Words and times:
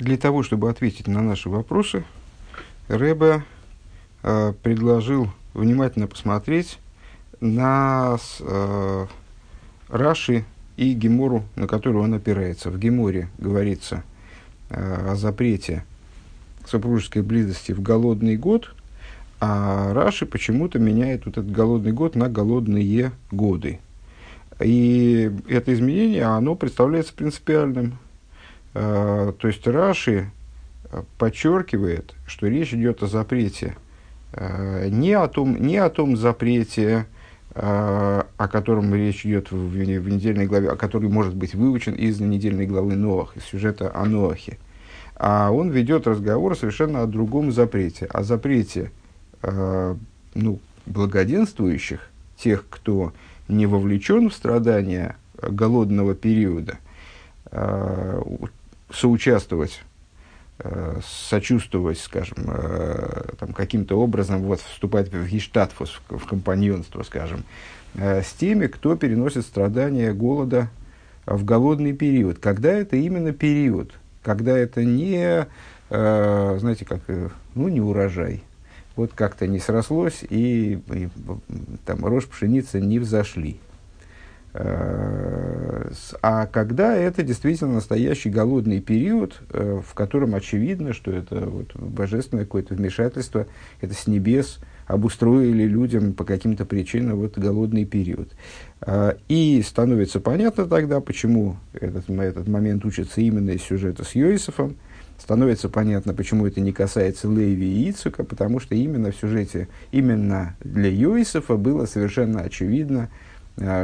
Для 0.00 0.16
того, 0.16 0.42
чтобы 0.42 0.70
ответить 0.70 1.08
на 1.08 1.20
наши 1.20 1.50
вопросы, 1.50 2.04
Рэбе 2.88 3.42
э, 4.22 4.54
предложил 4.62 5.28
внимательно 5.52 6.06
посмотреть 6.06 6.78
на 7.40 8.16
э, 8.40 9.06
Раши 9.90 10.44
и 10.78 10.94
Гемору, 10.94 11.44
на 11.54 11.66
которую 11.66 12.02
он 12.02 12.14
опирается. 12.14 12.70
В 12.70 12.78
Геморе 12.78 13.28
говорится 13.36 14.02
э, 14.70 15.10
о 15.10 15.16
запрете 15.16 15.84
супружеской 16.66 17.20
близости 17.20 17.72
в 17.72 17.82
голодный 17.82 18.38
год, 18.38 18.74
а 19.38 19.92
Раши 19.92 20.24
почему-то 20.24 20.78
меняет 20.78 21.26
вот 21.26 21.36
этот 21.36 21.52
голодный 21.52 21.92
год 21.92 22.16
на 22.16 22.30
голодные 22.30 23.12
годы. 23.30 23.80
И 24.60 25.30
это 25.46 25.74
изменение, 25.74 26.24
оно 26.24 26.54
представляется 26.54 27.12
принципиальным. 27.12 27.98
Э, 28.74 29.32
то 29.36 29.48
есть 29.48 29.66
Раши 29.66 30.30
э, 30.84 31.02
подчеркивает, 31.18 32.14
что 32.26 32.46
речь 32.46 32.72
идет 32.72 33.02
о 33.02 33.06
запрете. 33.06 33.76
Э, 34.32 34.88
не 34.88 35.12
о 35.12 35.26
том, 35.28 35.60
не 35.60 35.76
о 35.76 35.90
том 35.90 36.16
запрете, 36.16 37.06
о 37.52 38.48
котором 38.48 38.94
речь 38.94 39.26
идет 39.26 39.50
в, 39.50 39.56
в, 39.56 40.08
недельной 40.08 40.46
главе, 40.46 40.70
о 40.70 40.76
который 40.76 41.08
может 41.08 41.34
быть 41.34 41.52
выучен 41.52 41.94
из 41.94 42.20
недельной 42.20 42.64
главы 42.64 42.94
Ноах, 42.94 43.36
из 43.36 43.42
сюжета 43.42 43.90
о 43.92 44.04
Ноахе. 44.04 44.56
А 45.16 45.50
он 45.50 45.70
ведет 45.70 46.06
разговор 46.06 46.56
совершенно 46.56 47.02
о 47.02 47.06
другом 47.06 47.50
запрете, 47.50 48.06
о 48.06 48.22
запрете 48.22 48.92
ну, 49.42 50.60
благоденствующих, 50.86 52.08
тех, 52.36 52.64
кто 52.70 53.12
не 53.48 53.66
вовлечен 53.66 54.30
в 54.30 54.34
страдания 54.34 55.16
голодного 55.42 56.14
периода, 56.14 56.78
соучаствовать, 58.92 59.82
э, 60.58 61.00
сочувствовать, 61.04 61.98
скажем, 61.98 62.38
э, 62.46 63.34
там, 63.38 63.52
каким-то 63.52 64.00
образом 64.00 64.42
вот, 64.42 64.60
вступать 64.60 65.12
в 65.12 65.28
гештатфус, 65.28 66.00
в, 66.08 66.18
в 66.18 66.26
компаньонство, 66.26 67.02
скажем, 67.02 67.44
э, 67.94 68.22
с 68.22 68.32
теми, 68.32 68.66
кто 68.66 68.96
переносит 68.96 69.44
страдания 69.44 70.12
голода 70.12 70.68
в 71.26 71.44
голодный 71.44 71.92
период. 71.92 72.38
Когда 72.38 72.72
это 72.72 72.96
именно 72.96 73.32
период, 73.32 73.92
когда 74.22 74.56
это 74.56 74.84
не, 74.84 75.46
знаете, 75.88 76.84
как, 76.84 77.00
ну, 77.54 77.68
не 77.68 77.80
урожай, 77.80 78.42
вот 78.96 79.12
как-то 79.14 79.46
не 79.46 79.60
срослось, 79.60 80.24
и, 80.28 80.80
и 80.92 81.08
там 81.84 82.04
рожь 82.04 82.26
пшеницы 82.26 82.80
не 82.80 82.98
взошли. 82.98 83.60
А 86.22 86.46
когда 86.46 86.94
это 86.94 87.22
действительно 87.22 87.74
настоящий 87.74 88.30
голодный 88.30 88.80
период, 88.80 89.40
э, 89.50 89.80
в 89.86 89.94
котором 89.94 90.34
очевидно, 90.34 90.92
что 90.92 91.10
это 91.10 91.40
вот 91.46 91.74
божественное 91.74 92.44
какое-то 92.44 92.74
вмешательство, 92.74 93.46
это 93.80 93.94
с 93.94 94.06
небес 94.06 94.58
обустроили 94.86 95.64
людям 95.64 96.12
по 96.12 96.24
каким-то 96.24 96.64
причинам 96.64 97.18
вот 97.18 97.38
голодный 97.38 97.84
период. 97.84 98.32
Э, 98.80 99.14
и 99.28 99.62
становится 99.66 100.20
понятно 100.20 100.66
тогда, 100.66 101.00
почему 101.00 101.56
этот, 101.72 102.08
этот 102.08 102.48
момент 102.48 102.84
учится 102.84 103.20
именно 103.20 103.50
из 103.50 103.62
сюжета 103.62 104.04
с 104.04 104.14
Йосифом, 104.14 104.76
становится 105.18 105.68
понятно, 105.68 106.14
почему 106.14 106.46
это 106.46 106.60
не 106.60 106.72
касается 106.72 107.28
Леви 107.28 107.66
и 107.66 107.90
Ицука, 107.90 108.24
потому 108.24 108.58
что 108.58 108.74
именно 108.74 109.12
в 109.12 109.16
сюжете, 109.16 109.68
именно 109.92 110.56
для 110.60 110.88
Йосифа 110.88 111.56
было 111.56 111.86
совершенно 111.86 112.40
очевидно, 112.40 113.10
а, 113.10 113.29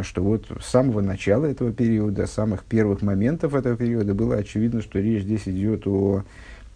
что 0.02 0.22
вот 0.22 0.46
с 0.60 0.66
самого 0.66 1.02
начала 1.02 1.44
этого 1.44 1.72
периода, 1.72 2.27
с 2.27 2.32
самых 2.32 2.64
первых 2.64 3.02
моментов 3.02 3.55
этого 3.55 3.77
периода 3.77 4.14
было 4.14 4.36
очевидно, 4.36 4.80
что 4.80 4.98
речь 4.98 5.22
здесь 5.22 5.46
идет 5.46 5.86
о 5.86 6.22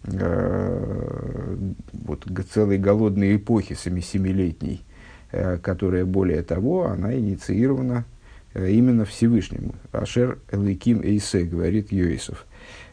э, 0.03 1.57
вот, 1.93 2.27
целой 2.53 2.77
голодной 2.77 3.37
эпохе 3.37 3.75
семилетней, 3.75 4.83
э, 5.31 5.57
которая, 5.57 6.05
более 6.05 6.43
того, 6.43 6.87
она 6.87 7.15
инициирована 7.17 8.05
э, 8.53 8.69
именно 8.69 9.05
Всевышнему. 9.05 9.73
Ашер 9.91 10.37
Элейким 10.51 11.01
Эйсе, 11.01 11.43
говорит 11.43 11.91
Йоисов. 11.91 12.45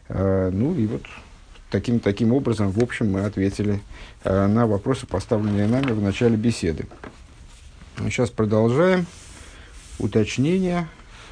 Э, 0.07 0.49
ну 0.51 0.73
и 0.73 0.87
вот 0.87 1.03
таким, 1.69 1.99
таким 1.99 2.33
образом, 2.33 2.71
в 2.71 2.81
общем, 2.81 3.11
мы 3.11 3.25
ответили 3.25 3.79
э, 4.23 4.47
на 4.47 4.65
вопросы, 4.65 5.05
поставленные 5.05 5.67
нами 5.67 5.91
в 5.91 6.01
начале 6.01 6.35
беседы. 6.35 6.85
Сейчас 7.97 8.29
продолжаем 8.29 9.05
уточнения 9.99 10.87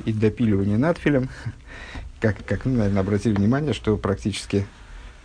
и 0.05 0.13
допиливания 0.13 0.77
надфилем, 0.77 1.29
как, 2.19 2.43
как 2.45 2.65
ну, 2.65 2.77
наверное, 2.77 3.01
обратили 3.01 3.33
внимание, 3.33 3.73
что 3.73 3.97
практически, 3.97 4.67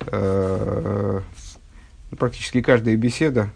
э, 0.01 1.21
практически 2.17 2.63
каждая 2.63 2.97
беседа, 2.97 3.51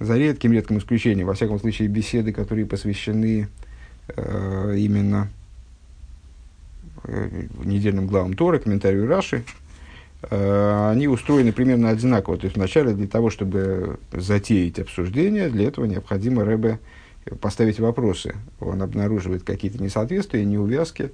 за 0.00 0.16
редким 0.16 0.52
редким 0.52 0.78
исключением, 0.78 1.26
во 1.26 1.34
всяком 1.34 1.60
случае, 1.60 1.88
беседы, 1.88 2.32
которые 2.32 2.64
посвящены 2.66 3.48
э, 4.08 4.74
именно 4.78 5.28
э, 7.04 7.46
недельным 7.62 8.06
главам 8.06 8.32
Торы, 8.32 8.58
комментарию 8.60 9.06
Раши, 9.06 9.44
э, 10.22 10.90
они 10.90 11.06
устроены 11.06 11.52
примерно 11.52 11.90
одинаково. 11.90 12.38
То 12.38 12.46
есть 12.46 12.56
вначале 12.56 12.94
для 12.94 13.08
того, 13.08 13.28
чтобы 13.28 13.98
затеять 14.10 14.78
обсуждение, 14.78 15.50
для 15.50 15.68
этого 15.68 15.84
необходимо 15.84 16.44
Рэбе 16.44 16.78
поставить 17.40 17.80
вопросы. 17.80 18.34
Он 18.60 18.82
обнаруживает 18.82 19.42
какие-то 19.42 19.82
несоответствия, 19.82 20.44
неувязки, 20.44 21.12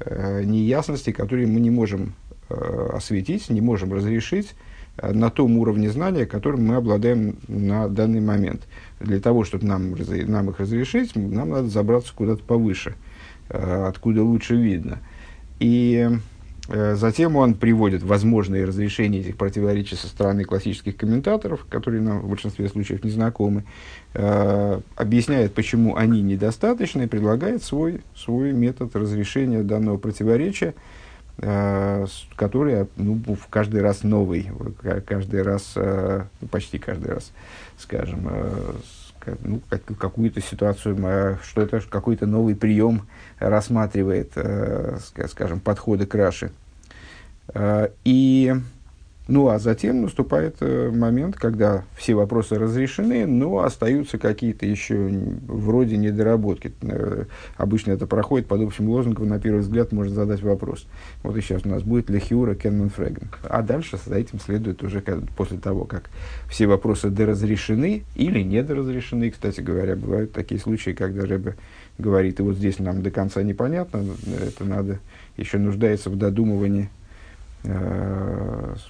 э, 0.00 0.42
неясности, 0.44 1.12
которые 1.12 1.46
мы 1.46 1.60
не 1.60 1.70
можем 1.70 2.14
э, 2.48 2.90
осветить, 2.94 3.48
не 3.50 3.60
можем 3.60 3.92
разрешить 3.92 4.54
э, 4.96 5.12
на 5.12 5.30
том 5.30 5.56
уровне 5.58 5.90
знания, 5.90 6.26
которым 6.26 6.66
мы 6.66 6.76
обладаем 6.76 7.36
на 7.48 7.88
данный 7.88 8.20
момент. 8.20 8.62
Для 9.00 9.20
того, 9.20 9.44
чтобы 9.44 9.66
нам, 9.66 9.94
нам 9.94 10.50
их 10.50 10.60
разрешить, 10.60 11.16
нам 11.16 11.50
надо 11.50 11.68
забраться 11.68 12.12
куда-то 12.14 12.42
повыше, 12.42 12.94
откуда 13.48 14.22
лучше 14.22 14.56
видно. 14.56 14.98
И 15.58 16.08
затем 16.68 17.36
он 17.36 17.54
приводит 17.54 18.02
возможные 18.02 18.64
разрешения 18.64 19.20
этих 19.20 19.36
противоречий 19.36 19.94
со 19.94 20.08
стороны 20.08 20.44
классических 20.44 20.96
комментаторов, 20.96 21.64
которые 21.68 22.02
нам 22.02 22.20
в 22.20 22.28
большинстве 22.28 22.68
случаев 22.68 23.04
не 23.04 23.10
знакомы, 23.10 23.64
э, 24.14 24.80
объясняет, 24.96 25.54
почему 25.54 25.96
они 25.96 26.22
недостаточны, 26.22 27.04
и 27.04 27.06
предлагает 27.06 27.62
свой, 27.62 28.00
свой 28.16 28.52
метод 28.52 28.96
разрешения 28.96 29.62
данного 29.62 29.96
противоречия, 29.96 30.74
э, 31.38 32.06
который 32.34 32.86
ну, 32.96 33.20
в 33.26 33.46
каждый 33.48 33.80
раз 33.80 34.02
новый, 34.02 34.48
каждый 35.06 35.42
раз, 35.42 35.72
ну, 35.76 36.48
почти 36.50 36.78
каждый 36.78 37.12
раз, 37.12 37.32
скажем, 37.78 38.28
ну, 39.40 39.60
какую-то 39.98 40.40
ситуацию, 40.40 41.38
что 41.42 41.62
это 41.62 41.80
какой-то 41.80 42.26
новый 42.26 42.54
прием 42.54 43.08
рассматривает, 43.38 44.32
э, 44.36 44.98
скажем, 45.28 45.60
подходы 45.60 46.06
к 46.06 46.14
Раши. 46.14 46.50
Э, 47.54 47.88
и, 48.04 48.54
ну, 49.28 49.48
а 49.48 49.58
затем 49.58 50.02
наступает 50.02 50.56
э, 50.60 50.90
момент, 50.90 51.36
когда 51.36 51.84
все 51.96 52.14
вопросы 52.14 52.58
разрешены, 52.58 53.26
но 53.26 53.58
остаются 53.58 54.18
какие-то 54.18 54.66
еще 54.66 55.10
вроде 55.48 55.96
недоработки. 55.96 56.72
Обычно 57.56 57.92
это 57.92 58.06
проходит 58.06 58.46
под 58.46 58.60
общим 58.62 58.88
лозунгом, 58.88 59.28
на 59.28 59.40
первый 59.40 59.60
взгляд 59.60 59.90
можно 59.90 60.14
задать 60.14 60.42
вопрос. 60.42 60.86
Вот 61.24 61.36
и 61.36 61.40
сейчас 61.40 61.64
у 61.64 61.68
нас 61.68 61.82
будет 61.82 62.08
Лехиура 62.08 62.54
Кеннон 62.54 62.88
Фреген. 62.90 63.28
А 63.42 63.62
дальше 63.62 63.98
за 64.04 64.14
этим 64.14 64.38
следует 64.38 64.82
уже 64.84 65.02
после 65.36 65.58
того, 65.58 65.84
как 65.84 66.08
все 66.48 66.68
вопросы 66.68 67.10
доразрешены 67.10 68.04
или 68.14 68.42
недоразрешены. 68.42 69.30
Кстати 69.30 69.60
говоря, 69.60 69.96
бывают 69.96 70.32
такие 70.32 70.60
случаи, 70.60 70.90
когда 70.90 71.22
Рэбе 71.22 71.56
говорит, 71.98 72.38
и 72.38 72.42
вот 72.42 72.56
здесь 72.56 72.78
нам 72.78 73.02
до 73.02 73.10
конца 73.10 73.42
непонятно, 73.42 74.04
это 74.40 74.64
надо, 74.64 74.98
еще 75.36 75.58
нуждается 75.58 76.10
в 76.10 76.16
додумывании, 76.16 76.84
э, 76.84 77.05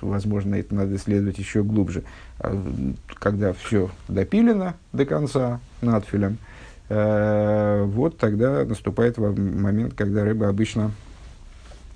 возможно, 0.03 0.55
это 0.57 0.75
надо 0.75 0.97
исследовать 0.97 1.39
еще 1.39 1.63
глубже. 1.63 2.03
А, 2.39 2.55
когда 3.15 3.53
все 3.53 3.91
допилено 4.09 4.75
до 4.93 5.07
конца 5.07 5.61
надфилем, 5.81 6.39
э, 6.89 7.85
вот 7.87 8.19
тогда 8.19 8.65
наступает 8.65 9.17
момент, 9.19 9.95
когда 9.95 10.25
рыба 10.25 10.49
обычно 10.49 10.93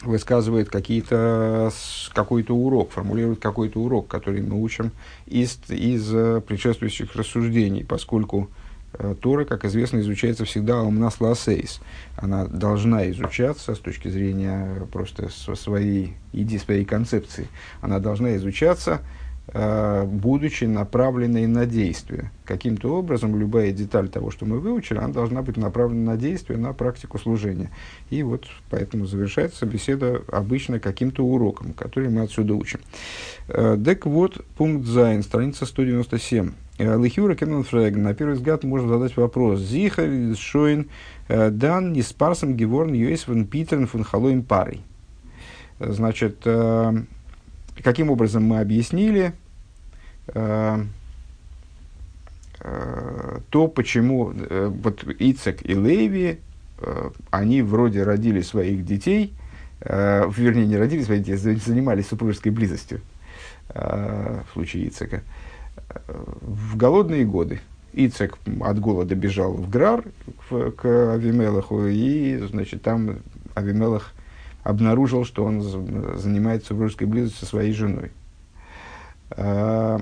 высказывает 0.02 0.70
какие-то, 0.70 1.70
какой-то 2.14 2.56
урок, 2.56 2.92
формулирует 2.92 3.40
какой-то 3.40 3.80
урок, 3.80 4.08
который 4.08 4.40
мы 4.40 4.62
учим 4.62 4.92
из, 5.26 5.58
из 5.68 6.14
э, 6.14 6.40
предшествующих 6.40 7.14
рассуждений, 7.14 7.84
поскольку 7.84 8.48
Э, 8.48 8.59
Тора, 9.20 9.44
как 9.44 9.64
известно, 9.64 10.00
изучается 10.00 10.44
всегда 10.44 10.82
על 10.82 10.98
מנת 10.98 11.20
לעשות. 11.20 11.80
Она 12.16 12.46
должна 12.46 13.10
изучаться 13.10 13.74
с 13.74 13.78
точки 13.78 14.08
зрения 14.08 14.86
просто 14.92 15.28
своей, 15.30 16.14
идеи, 16.32 16.58
своей 16.58 16.84
концепции. 16.84 17.48
Она 17.80 17.98
должна 17.98 18.36
изучаться 18.36 19.00
Э, 19.00 19.29
будучи 19.52 20.64
направленной 20.64 21.46
на 21.46 21.66
действие. 21.66 22.30
Каким-то 22.44 22.96
образом 22.96 23.38
любая 23.38 23.72
деталь 23.72 24.08
того, 24.08 24.30
что 24.30 24.46
мы 24.46 24.60
выучили, 24.60 24.98
она 24.98 25.08
должна 25.08 25.42
быть 25.42 25.56
направлена 25.56 26.12
на 26.12 26.16
действие, 26.16 26.58
на 26.58 26.72
практику 26.72 27.18
служения. 27.18 27.70
И 28.10 28.22
вот 28.22 28.46
поэтому 28.70 29.06
завершается 29.06 29.66
беседа 29.66 30.22
обычно 30.30 30.78
каким-то 30.78 31.24
уроком, 31.24 31.72
который 31.72 32.10
мы 32.10 32.22
отсюда 32.22 32.54
учим. 32.54 32.80
Э, 33.48 33.76
дек 33.76 34.06
вот, 34.06 34.44
пункт 34.56 34.86
Зайн, 34.86 35.22
страница 35.22 35.66
197. 35.66 36.52
Э, 36.78 37.02
Лихюра 37.02 37.34
Кенненфрэг, 37.34 37.96
на 37.96 38.14
первый 38.14 38.34
взгляд 38.34 38.62
можно 38.62 38.88
задать 38.88 39.16
вопрос. 39.16 39.60
Зиха 39.60 40.34
Шоин 40.36 40.88
дан 41.28 41.92
не 41.92 42.02
спарсом 42.02 42.56
геворн 42.56 42.92
юэсвен 42.92 43.46
питерн 43.46 43.86
фун 43.86 44.04
халоим 44.04 44.42
парой. 44.42 44.82
Значит, 45.78 46.46
каким 47.82 48.10
образом 48.10 48.44
мы 48.44 48.60
объяснили 48.60 49.32
э, 50.28 50.84
э, 52.60 53.38
то, 53.50 53.68
почему 53.68 54.32
э, 54.32 54.70
вот 54.82 55.04
Ицек 55.18 55.64
и 55.64 55.74
Леви, 55.74 56.40
э, 56.78 57.10
они 57.30 57.62
вроде 57.62 58.02
родили 58.02 58.40
своих 58.42 58.84
детей, 58.84 59.32
э, 59.80 60.30
вернее, 60.36 60.66
не 60.66 60.76
родили 60.76 61.02
своих 61.02 61.22
детей, 61.22 61.36
занимались 61.36 62.08
супружеской 62.08 62.52
близостью 62.52 63.00
э, 63.68 64.42
в 64.48 64.52
случае 64.52 64.88
Ицека, 64.88 65.22
э, 65.76 66.24
в 66.40 66.76
голодные 66.76 67.24
годы. 67.24 67.60
Ицек 67.92 68.38
от 68.60 68.78
голода 68.78 69.16
бежал 69.16 69.52
в 69.54 69.68
Грар 69.68 70.04
к, 70.48 70.70
к 70.70 71.12
Авимелаху, 71.14 71.86
и, 71.86 72.36
значит, 72.36 72.82
там 72.82 73.18
Авимелах 73.54 74.12
обнаружил, 74.62 75.24
что 75.24 75.44
он 75.44 75.62
занимается 76.18 76.68
супружеской 76.68 77.06
близостью 77.06 77.40
со 77.40 77.46
своей 77.46 77.72
женой. 77.72 78.10
А, 79.30 80.00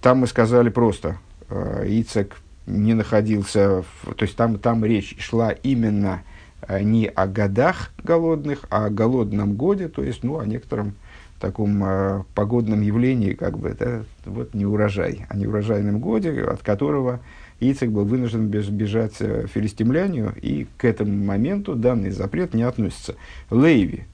там 0.00 0.18
мы 0.18 0.26
сказали 0.26 0.68
просто, 0.68 1.18
а, 1.48 1.84
Ицек 1.84 2.36
не 2.66 2.94
находился, 2.94 3.84
в, 4.02 4.14
то 4.14 4.24
есть 4.24 4.36
там, 4.36 4.58
там 4.58 4.84
речь 4.84 5.16
шла 5.20 5.50
именно 5.50 6.22
а, 6.62 6.80
не 6.80 7.06
о 7.06 7.26
годах 7.26 7.92
голодных, 8.02 8.64
а 8.70 8.86
о 8.86 8.90
голодном 8.90 9.54
годе, 9.54 9.88
то 9.88 10.02
есть 10.02 10.22
ну, 10.22 10.38
о 10.38 10.46
некотором 10.46 10.94
таком 11.40 12.26
погодном 12.34 12.82
явлении, 12.82 13.32
как 13.32 13.58
бы, 13.58 13.70
это 13.70 14.04
вот 14.26 14.52
не 14.52 14.66
урожай, 14.66 15.24
а 15.30 15.36
не 15.36 15.46
урожайном 15.46 15.98
годе, 15.98 16.42
от 16.42 16.62
которого 16.62 17.20
Ицек 17.60 17.90
был 17.90 18.04
вынужден 18.04 18.48
бежать 18.48 19.16
э, 19.20 19.46
филистимлянию, 19.46 20.32
и 20.40 20.66
к 20.78 20.84
этому 20.86 21.12
моменту 21.24 21.74
данный 21.74 22.10
запрет 22.10 22.54
не 22.54 22.62
относится. 22.62 23.16
Лейви. 23.50 24.04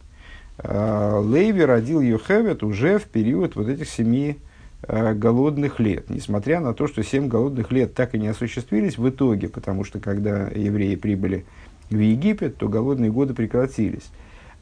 Э, 0.58 1.20
Лейви 1.20 1.64
родил 1.64 2.00
Йохевет 2.00 2.64
уже 2.64 2.98
в 2.98 3.04
период 3.04 3.54
вот 3.54 3.68
этих 3.68 3.88
семи 3.88 4.38
э, 4.82 5.14
голодных 5.14 5.78
лет. 5.78 6.10
Несмотря 6.10 6.58
на 6.58 6.74
то, 6.74 6.88
что 6.88 7.04
семь 7.04 7.28
голодных 7.28 7.70
лет 7.70 7.94
так 7.94 8.16
и 8.16 8.18
не 8.18 8.28
осуществились 8.28 8.98
в 8.98 9.08
итоге, 9.08 9.48
потому 9.48 9.84
что 9.84 10.00
когда 10.00 10.48
евреи 10.48 10.96
прибыли 10.96 11.46
в 11.88 11.98
Египет, 11.98 12.56
то 12.56 12.68
голодные 12.68 13.12
годы 13.12 13.32
прекратились. 13.32 14.10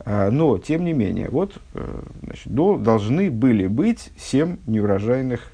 Но, 0.04 0.58
тем 0.58 0.84
не 0.84 0.92
менее, 0.92 1.30
вот 1.30 1.58
значит, 2.22 2.52
должны 2.52 3.30
были 3.30 3.66
быть 3.68 4.10
семь 4.18 4.58
неурожайных 4.66 5.53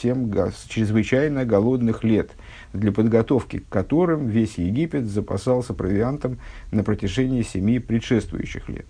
семь 0.00 0.32
чрезвычайно 0.68 1.44
голодных 1.44 2.04
лет, 2.04 2.30
для 2.72 2.92
подготовки 2.92 3.58
к 3.58 3.68
которым 3.68 4.28
весь 4.28 4.58
Египет 4.58 5.06
запасался 5.06 5.74
провиантом 5.74 6.38
на 6.70 6.84
протяжении 6.84 7.42
семи 7.42 7.78
предшествующих 7.78 8.68
лет. 8.68 8.86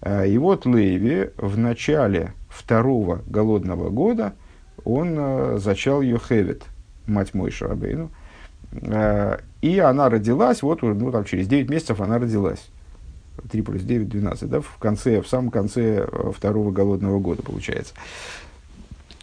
А, 0.00 0.24
и 0.24 0.36
вот 0.38 0.66
Леви 0.66 1.30
в 1.36 1.56
начале 1.56 2.32
второго 2.48 3.22
голодного 3.26 3.90
года 3.90 4.34
он 4.84 5.14
э, 5.16 5.58
зачал 5.58 6.02
Йохевет, 6.02 6.64
мать 7.06 7.32
мой 7.32 7.50
Шарабейну, 7.50 8.10
а, 8.82 9.40
и 9.62 9.78
она 9.78 10.10
родилась, 10.10 10.62
вот 10.62 10.82
ну, 10.82 11.10
там, 11.10 11.24
через 11.24 11.48
9 11.48 11.70
месяцев 11.70 12.00
она 12.00 12.18
родилась. 12.18 12.68
3 13.50 13.62
плюс 13.62 13.82
9, 13.82 14.08
12, 14.08 14.48
да, 14.48 14.60
в 14.60 14.76
конце, 14.78 15.20
в 15.20 15.26
самом 15.26 15.50
конце 15.50 16.06
э, 16.06 16.32
второго 16.34 16.70
голодного 16.70 17.18
года, 17.18 17.42
получается. 17.42 17.94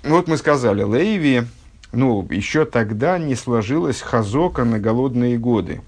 Ну, 0.03 0.15
вот 0.15 0.27
мы 0.27 0.37
сказали, 0.37 0.81
Лейви, 0.81 1.43
ну, 1.91 2.27
еще 2.31 2.65
тогда 2.65 3.19
не 3.19 3.35
сложилась 3.35 4.01
хазока 4.01 4.63
на 4.63 4.79
голодные 4.79 5.37
годы. 5.37 5.81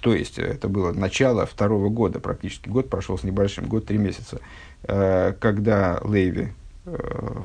То 0.00 0.12
есть, 0.12 0.38
это 0.38 0.68
было 0.68 0.92
начало 0.92 1.46
второго 1.46 1.90
года, 1.90 2.18
практически 2.18 2.68
год 2.68 2.90
прошел 2.90 3.16
с 3.16 3.22
небольшим, 3.22 3.66
год 3.66 3.86
три 3.86 3.98
месяца, 3.98 4.40
э, 4.82 5.32
когда 5.38 6.00
Лейви 6.02 6.52
э, 6.86 7.36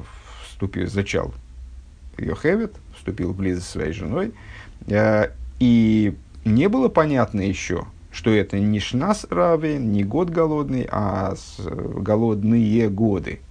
вступил, 0.48 0.88
зачал 0.88 1.34
Йохевит, 2.18 2.74
вступил 2.98 3.34
в 3.34 3.38
близость 3.38 3.68
с 3.68 3.72
своей 3.72 3.94
женой, 3.94 4.34
э, 4.88 5.30
и 5.60 6.18
не 6.46 6.68
было 6.68 6.90
понятно 6.90 7.42
еще, 7.42 7.86
что 8.12 8.32
это 8.32 8.58
не 8.60 8.80
шнас 8.80 9.28
равен, 9.30 9.92
не 9.92 10.04
год 10.04 10.32
голодный, 10.32 10.88
а 10.90 11.36
голодные 11.60 12.90
годы. 12.90 13.42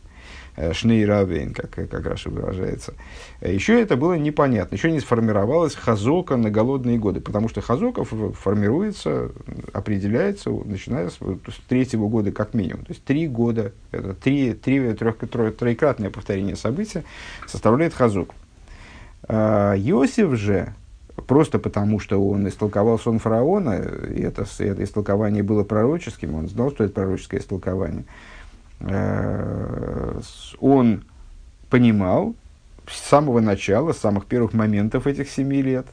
Э, 0.58 0.72
Шнейравейн, 0.72 1.54
как, 1.54 1.70
как 1.70 2.04
Раша 2.04 2.30
выражается. 2.30 2.94
Э, 3.40 3.54
еще 3.54 3.80
это 3.80 3.96
было 3.96 4.14
непонятно, 4.14 4.74
еще 4.74 4.90
не 4.90 4.98
сформировалась 4.98 5.76
хазока 5.76 6.36
на 6.36 6.50
голодные 6.50 6.98
годы, 6.98 7.20
потому 7.20 7.48
что 7.48 7.60
хазока 7.60 8.02
формируется, 8.02 9.30
определяется, 9.72 10.50
начиная 10.50 11.10
с, 11.10 11.14
с 11.14 11.60
третьего 11.68 12.08
года 12.08 12.32
как 12.32 12.54
минимум. 12.54 12.84
То 12.86 12.90
есть 12.92 13.04
три 13.04 13.28
года, 13.28 13.72
это 13.92 14.14
три, 14.14 14.52
три 14.52 14.94
трех, 14.94 15.18
трех, 15.18 15.56
троекратное 15.56 16.10
повторение 16.10 16.56
события 16.56 17.04
составляет 17.46 17.94
хазок. 17.94 18.34
А, 19.28 19.76
Иосиф 19.76 20.34
же, 20.34 20.74
просто 21.28 21.60
потому, 21.60 22.00
что 22.00 22.20
он 22.20 22.48
истолковал 22.48 22.98
сон 22.98 23.20
фараона, 23.20 23.80
и 24.12 24.22
это, 24.22 24.44
это 24.58 24.82
истолкование 24.82 25.44
было 25.44 25.62
пророческим, 25.62 26.34
он 26.34 26.48
знал, 26.48 26.72
что 26.72 26.82
это 26.82 26.94
пророческое 26.94 27.38
истолкование– 27.38 28.04
он 30.60 31.04
понимал 31.68 32.34
с 32.90 33.08
самого 33.08 33.40
начала, 33.40 33.92
с 33.92 33.98
самых 33.98 34.26
первых 34.26 34.52
моментов 34.52 35.06
этих 35.06 35.30
семи 35.30 35.62
лет, 35.62 35.86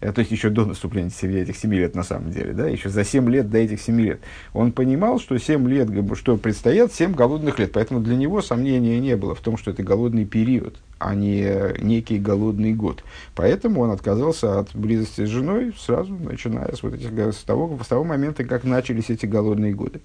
э, 0.00 0.12
то 0.12 0.20
есть 0.20 0.30
еще 0.30 0.50
до 0.50 0.64
наступления 0.64 1.10
этих 1.42 1.56
семи 1.56 1.78
лет 1.78 1.94
на 1.94 2.02
самом 2.02 2.30
деле, 2.30 2.52
да, 2.52 2.68
еще 2.68 2.88
за 2.88 3.04
семь 3.04 3.28
лет 3.30 3.50
до 3.50 3.58
этих 3.58 3.80
семи 3.80 4.04
лет, 4.04 4.20
он 4.52 4.72
понимал, 4.72 5.18
что 5.18 5.38
семь 5.38 5.68
лет, 5.68 5.88
что 6.16 6.36
предстоят 6.36 6.92
семь 6.92 7.14
голодных 7.14 7.58
лет, 7.58 7.72
поэтому 7.72 8.00
для 8.00 8.16
него 8.16 8.42
сомнения 8.42 8.98
не 9.00 9.16
было 9.16 9.34
в 9.34 9.40
том, 9.40 9.56
что 9.56 9.70
это 9.70 9.82
голодный 9.82 10.24
период, 10.24 10.76
а 10.98 11.14
не 11.14 11.74
некий 11.80 12.18
голодный 12.18 12.74
год. 12.74 13.02
Поэтому 13.34 13.80
он 13.80 13.90
отказался 13.90 14.60
от 14.60 14.74
близости 14.74 15.24
с 15.24 15.28
женой 15.28 15.74
сразу, 15.78 16.14
начиная 16.14 16.74
с, 16.74 16.82
вот 16.82 16.94
этих, 16.94 17.10
с, 17.10 17.42
того, 17.42 17.78
с 17.82 17.88
того 17.88 18.04
момента, 18.04 18.44
как 18.44 18.64
начались 18.64 19.10
эти 19.10 19.26
голодные 19.26 19.72
годы. 19.72 20.00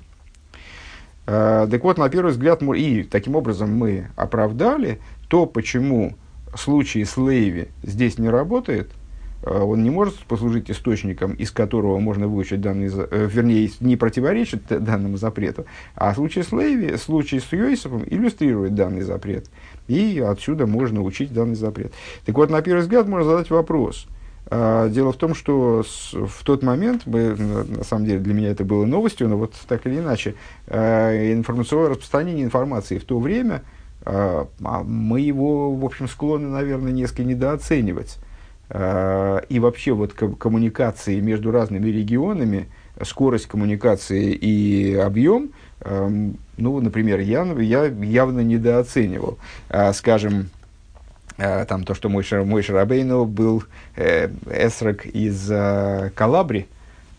Э, 1.27 1.67
так 1.69 1.83
вот, 1.83 1.97
на 1.97 2.09
первый 2.09 2.31
взгляд, 2.31 2.63
и 2.63 3.03
таким 3.03 3.35
образом 3.35 3.75
мы 3.75 4.07
оправдали 4.15 4.99
то, 5.27 5.45
почему 5.45 6.15
случай 6.55 7.03
с 7.03 7.17
Лейви 7.17 7.67
здесь 7.83 8.17
не 8.17 8.29
работает, 8.29 8.89
э, 9.43 9.49
он 9.51 9.83
не 9.83 9.89
может 9.89 10.15
послужить 10.19 10.71
источником, 10.71 11.33
из 11.33 11.51
которого 11.51 11.99
можно 11.99 12.29
выучить 12.29 12.61
данный, 12.61 12.89
э, 12.89 13.29
вернее, 13.29 13.69
не 13.81 13.97
противоречит 13.97 14.63
данному 14.69 15.17
запрету, 15.17 15.65
а 15.95 16.15
случай 16.15 16.43
с 16.43 16.53
Лейви, 16.53 16.95
случай 16.95 17.41
с 17.41 17.51
Йосифом 17.51 18.03
иллюстрирует 18.05 18.73
данный 18.73 19.01
запрет. 19.01 19.49
И 19.89 20.23
отсюда 20.25 20.65
можно 20.65 21.01
учить 21.01 21.33
данный 21.33 21.55
запрет. 21.55 21.91
Так 22.25 22.37
вот, 22.37 22.49
на 22.49 22.61
первый 22.61 22.81
взгляд, 22.81 23.05
можно 23.05 23.29
задать 23.29 23.49
вопрос– 23.49 24.07
дело 24.49 25.11
в 25.11 25.17
том, 25.17 25.35
что 25.35 25.83
в 26.13 26.43
тот 26.43 26.63
момент, 26.63 27.05
на 27.05 27.83
самом 27.83 28.05
деле 28.05 28.19
для 28.19 28.33
меня 28.33 28.49
это 28.49 28.63
было 28.63 28.85
новостью, 28.85 29.27
но 29.27 29.37
вот 29.37 29.53
так 29.67 29.85
или 29.85 29.99
иначе, 29.99 30.35
а, 30.67 31.33
информационное 31.33 31.89
распространение 31.89 32.45
информации 32.45 32.97
в 32.97 33.03
то 33.03 33.19
время, 33.19 33.63
а, 34.05 34.47
мы 34.59 35.19
его, 35.19 35.73
в 35.75 35.83
общем, 35.83 36.07
склонны, 36.07 36.47
наверное, 36.47 36.91
несколько 36.91 37.23
недооценивать. 37.23 38.19
И 38.69 39.59
вообще 39.61 39.93
вот 39.93 40.11
коммуникации 40.13 41.21
между 41.21 41.51
разными 41.51 41.89
регионами, 41.89 42.67
скорость 43.01 43.47
коммуникации 43.47 44.33
и 44.33 44.93
объем, 44.93 45.51
ну, 45.85 46.81
например, 46.81 47.21
я, 47.21 47.45
я 47.45 47.85
явно 47.85 48.41
недооценивал. 48.41 49.37
Скажем, 49.93 50.49
там 51.37 51.83
то, 51.83 51.93
что 51.93 52.09
мой, 52.09 52.25
мой 52.45 52.63
Шарабейну 52.63 53.25
был 53.25 53.63
э, 53.95 54.29
эсрак 54.51 55.05
из 55.05 55.49
э, 55.51 56.11
Калабри, 56.15 56.67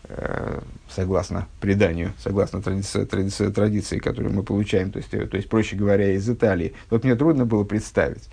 э, 0.09 0.59
согласно 0.89 1.47
преданию, 1.61 2.11
согласно 2.17 2.61
традиции, 2.61 3.05
традиции, 3.05 3.47
традиции, 3.47 3.97
которую 3.97 4.33
мы 4.33 4.43
получаем, 4.43 4.91
то 4.91 4.97
есть, 4.97 5.09
то 5.09 5.37
есть, 5.37 5.47
проще 5.49 5.75
говоря, 5.75 6.11
из 6.11 6.29
Италии. 6.29 6.73
Вот 6.89 7.03
мне 7.03 7.15
трудно 7.15 7.45
было 7.45 7.63
представить. 7.63 8.29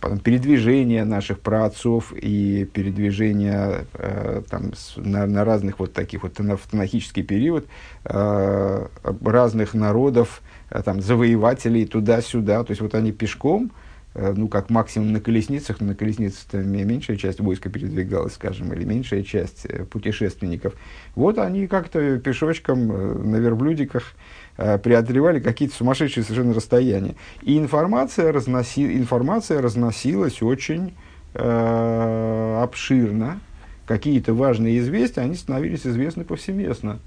Потом 0.00 0.18
передвижение 0.18 1.04
наших 1.04 1.40
праотцов 1.40 2.12
и 2.12 2.68
передвижение 2.72 3.86
э, 3.94 4.42
там, 4.48 4.74
с, 4.74 4.94
на, 4.96 5.26
на 5.26 5.44
разных 5.44 5.78
вот 5.78 5.94
таких 5.94 6.22
вот 6.22 6.38
в 6.38 6.70
танахический 6.70 7.22
период 7.22 7.66
э, 8.04 8.86
разных 9.24 9.74
народов 9.74 10.42
там, 10.84 11.00
завоевателей 11.00 11.86
туда-сюда. 11.86 12.62
То 12.64 12.72
есть 12.72 12.82
вот 12.82 12.94
они 12.94 13.10
пешком, 13.12 13.72
ну, 14.18 14.48
как 14.48 14.70
максимум 14.70 15.12
на 15.12 15.20
колесницах, 15.20 15.80
но 15.80 15.88
на 15.88 15.94
колесницах 15.94 16.52
меньшая 16.54 17.16
часть 17.16 17.40
войска 17.40 17.68
передвигалась, 17.68 18.34
скажем, 18.34 18.72
или 18.72 18.84
меньшая 18.84 19.22
часть 19.22 19.66
путешественников. 19.90 20.74
Вот 21.14 21.38
они 21.38 21.66
как-то 21.66 22.18
пешочком 22.18 23.30
на 23.30 23.36
верблюдиках 23.36 24.14
преодолевали 24.56 25.40
какие-то 25.40 25.74
сумасшедшие 25.74 26.24
совершенно 26.24 26.54
расстояния. 26.54 27.14
И 27.42 27.58
информация, 27.58 28.32
разноси, 28.32 28.96
информация 28.96 29.60
разносилась 29.60 30.40
очень 30.40 30.94
э, 31.34 32.60
обширно, 32.62 33.40
какие-то 33.86 34.34
важные 34.34 34.78
известия, 34.78 35.22
они 35.24 35.34
становились 35.34 35.86
известны 35.86 36.24
повсеместно. 36.24 37.00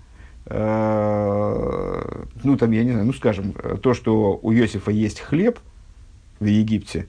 Э, 0.46 2.25
ну, 2.44 2.58
там, 2.58 2.72
я 2.72 2.84
не 2.84 2.92
знаю, 2.92 3.08
ну, 3.08 3.13
скажем, 3.13 3.54
то, 3.82 3.94
что 3.94 4.39
у 4.42 4.54
Иосифа 4.54 4.92
есть 4.92 5.20
хлеб 5.20 5.60
в 6.39 6.46
Египте, 6.46 7.08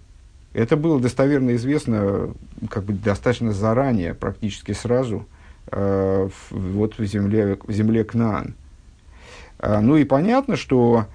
это 0.53 0.77
было 0.77 1.01
достоверно 1.01 1.55
известно 1.55 2.35
как 2.69 2.85
бы 2.85 2.93
достаточно 2.93 3.53
заранее, 3.53 4.15
практически 4.15 4.73
сразу, 4.73 5.27
э, 5.71 6.29
вот 6.51 6.99
в 6.99 7.05
земле, 7.05 7.59
в 7.63 7.73
земле 7.73 8.05
Кнаан. 8.05 8.55
Э, 9.59 9.81
ну 9.81 9.97
и 9.97 10.05
понятно, 10.05 10.57
что 10.57 11.07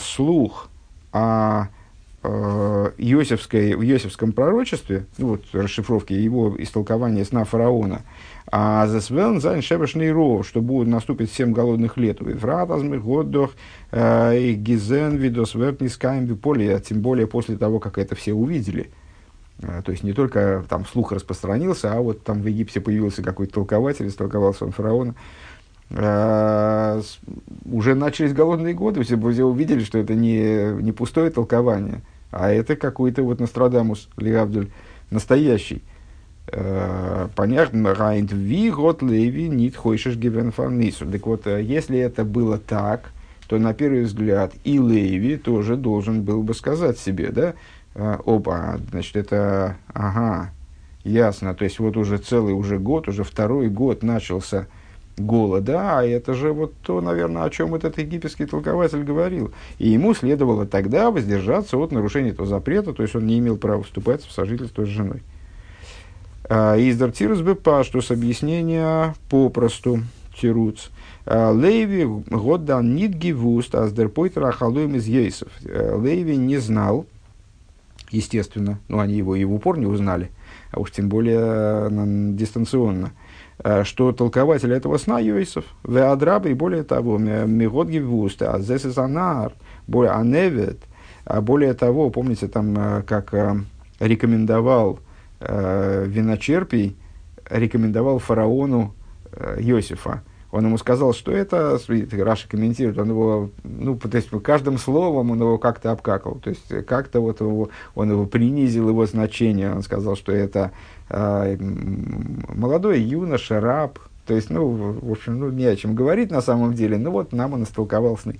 слух 0.00 0.70
о 1.12 1.64
э, 1.64 1.77
Иосифской, 2.26 3.74
в 3.74 3.82
Иосифском 3.82 4.32
пророчестве, 4.32 5.06
ну, 5.18 5.28
вот 5.28 5.44
расшифровки 5.52 6.12
его 6.12 6.54
истолкования 6.58 7.24
сна 7.24 7.44
фараона, 7.44 8.02
а 8.50 8.86
за 8.86 9.00
свен 9.00 9.40
зайн 9.40 9.62
шебешный 9.62 10.10
ров, 10.10 10.46
что 10.46 10.60
будет 10.60 10.88
наступить 10.88 11.30
семь 11.30 11.52
голодных 11.52 11.96
лет. 11.96 12.20
Вифратазмы, 12.20 12.98
годдох, 12.98 13.52
э, 13.92 14.38
и 14.38 14.54
гизен, 14.54 15.16
видос, 15.16 15.54
вертнискаем, 15.54 16.36
поле, 16.36 16.74
а 16.74 16.80
тем 16.80 17.02
более 17.02 17.26
после 17.26 17.56
того, 17.56 17.78
как 17.78 17.98
это 17.98 18.14
все 18.14 18.32
увидели. 18.32 18.90
Э, 19.60 19.82
то 19.84 19.92
есть 19.92 20.02
не 20.02 20.12
только 20.12 20.64
там 20.68 20.86
слух 20.86 21.12
распространился, 21.12 21.92
а 21.92 22.00
вот 22.00 22.24
там 22.24 22.42
в 22.42 22.46
Египте 22.46 22.80
появился 22.80 23.22
какой-то 23.22 23.54
толкователь, 23.54 24.08
истолковался 24.08 24.64
он 24.64 24.72
фараона. 24.72 25.14
Uh, 25.90 27.02
уже 27.64 27.94
начались 27.94 28.34
голодные 28.34 28.74
годы, 28.74 29.02
все, 29.02 29.16
все 29.16 29.44
увидели, 29.44 29.82
что 29.82 29.96
это 29.96 30.14
не, 30.14 30.82
не 30.82 30.92
пустое 30.92 31.30
толкование, 31.30 32.02
а 32.30 32.50
это 32.50 32.76
какой-то 32.76 33.22
вот 33.22 33.40
Нострадамус 33.40 34.10
Лиавдуль 34.18 34.68
настоящий. 35.10 35.82
Uh, 36.46 37.30
понятно, 37.34 37.94
Райнд 37.94 38.32
Ви 38.32 38.70
год 38.70 39.02
Леви 39.02 39.48
нит 39.48 39.76
хойшеш 39.76 40.16
гивен 40.16 40.52
фарнису. 40.52 41.06
Так 41.06 41.26
вот, 41.26 41.46
э, 41.46 41.62
если 41.62 41.98
это 41.98 42.24
было 42.24 42.58
так, 42.58 43.10
то 43.46 43.58
на 43.58 43.72
первый 43.72 44.02
взгляд 44.02 44.52
и 44.64 44.76
Леви 44.76 45.38
тоже 45.38 45.76
должен 45.76 46.22
был 46.22 46.42
бы 46.42 46.52
сказать 46.52 46.98
себе, 46.98 47.30
да, 47.30 47.54
опа, 47.94 48.78
значит, 48.90 49.16
это, 49.16 49.76
ага, 49.92 50.50
ясно, 51.02 51.54
то 51.54 51.64
есть 51.64 51.78
вот 51.78 51.96
уже 51.96 52.18
целый 52.18 52.52
уже 52.52 52.78
год, 52.78 53.08
уже 53.08 53.24
второй 53.24 53.68
год 53.68 54.02
начался 54.02 54.66
голода, 55.20 55.98
а 55.98 56.04
это 56.04 56.34
же 56.34 56.52
вот 56.52 56.74
то, 56.82 57.00
наверное, 57.00 57.44
о 57.44 57.50
чем 57.50 57.74
этот 57.74 57.98
египетский 57.98 58.46
толкователь 58.46 59.02
говорил. 59.02 59.52
И 59.78 59.88
ему 59.88 60.14
следовало 60.14 60.66
тогда 60.66 61.10
воздержаться 61.10 61.76
от 61.76 61.92
нарушения 61.92 62.30
этого 62.30 62.46
запрета, 62.46 62.92
то 62.92 63.02
есть 63.02 63.14
он 63.14 63.26
не 63.26 63.38
имел 63.38 63.56
права 63.56 63.82
вступать 63.82 64.22
в 64.22 64.32
сожительство 64.32 64.84
с 64.84 64.88
женой. 64.88 65.22
А, 66.48 66.76
из 66.76 66.96
Дартирус 66.96 67.40
Бепа, 67.40 67.84
что 67.84 68.00
с 68.00 68.10
объяснения 68.10 69.14
попросту 69.30 70.00
тируц. 70.40 70.88
А, 71.26 71.52
Леви 71.52 72.04
годдан 72.04 72.94
нит 72.94 73.12
гивуст, 73.12 73.74
а 73.74 73.86
сдерпойтер 73.88 74.44
ахалуем 74.44 74.94
из 74.94 75.06
ейсов. 75.06 75.48
А, 75.64 76.00
Леви 76.00 76.36
не 76.36 76.56
знал, 76.58 77.06
естественно, 78.10 78.78
но 78.88 79.00
они 79.00 79.14
его 79.14 79.36
и 79.36 79.44
в 79.44 79.52
упор 79.52 79.78
не 79.78 79.86
узнали, 79.86 80.30
а 80.72 80.80
уж 80.80 80.90
тем 80.90 81.08
более 81.08 81.88
дистанционно– 82.34 83.12
Э, 83.20 83.27
что 83.82 84.12
толкователь 84.12 84.72
этого 84.72 84.98
сна 84.98 85.18
Йосиф, 85.18 85.64
Веадрабы, 85.84 86.50
и 86.50 86.54
более 86.54 86.84
того, 86.84 87.18
Мигод 87.18 87.88
Гивуста, 87.88 88.54
а 88.54 88.60
здесь 88.60 88.96
Анар, 88.96 89.52
более 89.86 90.12
Аневет, 90.12 90.78
а 91.24 91.40
более 91.40 91.74
того, 91.74 92.10
помните, 92.10 92.48
там, 92.48 92.74
э, 92.78 93.02
как 93.02 93.34
э, 93.34 93.54
рекомендовал 94.00 95.00
виночерпий, 95.40 96.96
рекомендовал 97.48 98.18
фараону 98.18 98.92
Иосифа. 99.58 100.24
Он 100.50 100.64
ему 100.64 100.78
сказал, 100.78 101.12
что 101.12 101.30
это, 101.30 101.78
Раша 102.12 102.48
комментирует, 102.48 102.98
он 102.98 103.10
его, 103.10 103.50
ну, 103.62 103.96
то 103.96 104.16
есть 104.16 104.30
каждым 104.42 104.78
словом 104.78 105.30
он 105.30 105.38
его 105.38 105.58
как-то 105.58 105.92
обкакал, 105.92 106.40
то 106.42 106.50
есть 106.50 106.86
как-то 106.86 107.20
вот 107.20 107.40
его, 107.40 107.68
он 107.94 108.10
его 108.10 108.26
принизил, 108.26 108.88
его 108.88 109.06
значение, 109.06 109.72
он 109.72 109.82
сказал, 109.82 110.16
что 110.16 110.32
это 110.32 110.72
молодой 111.10 113.00
юноша, 113.00 113.60
раб, 113.60 113.98
то 114.28 114.34
есть, 114.34 114.50
ну, 114.50 114.68
в 114.68 115.10
общем, 115.10 115.38
ну, 115.38 115.50
не 115.50 115.64
о 115.64 115.74
чем 115.74 115.94
говорить 115.94 116.30
на 116.30 116.42
самом 116.42 116.74
деле, 116.74 116.98
но 116.98 117.10
вот 117.10 117.32
нам 117.32 117.54
он 117.54 117.62
истолковал 117.62 118.18
сны. 118.18 118.36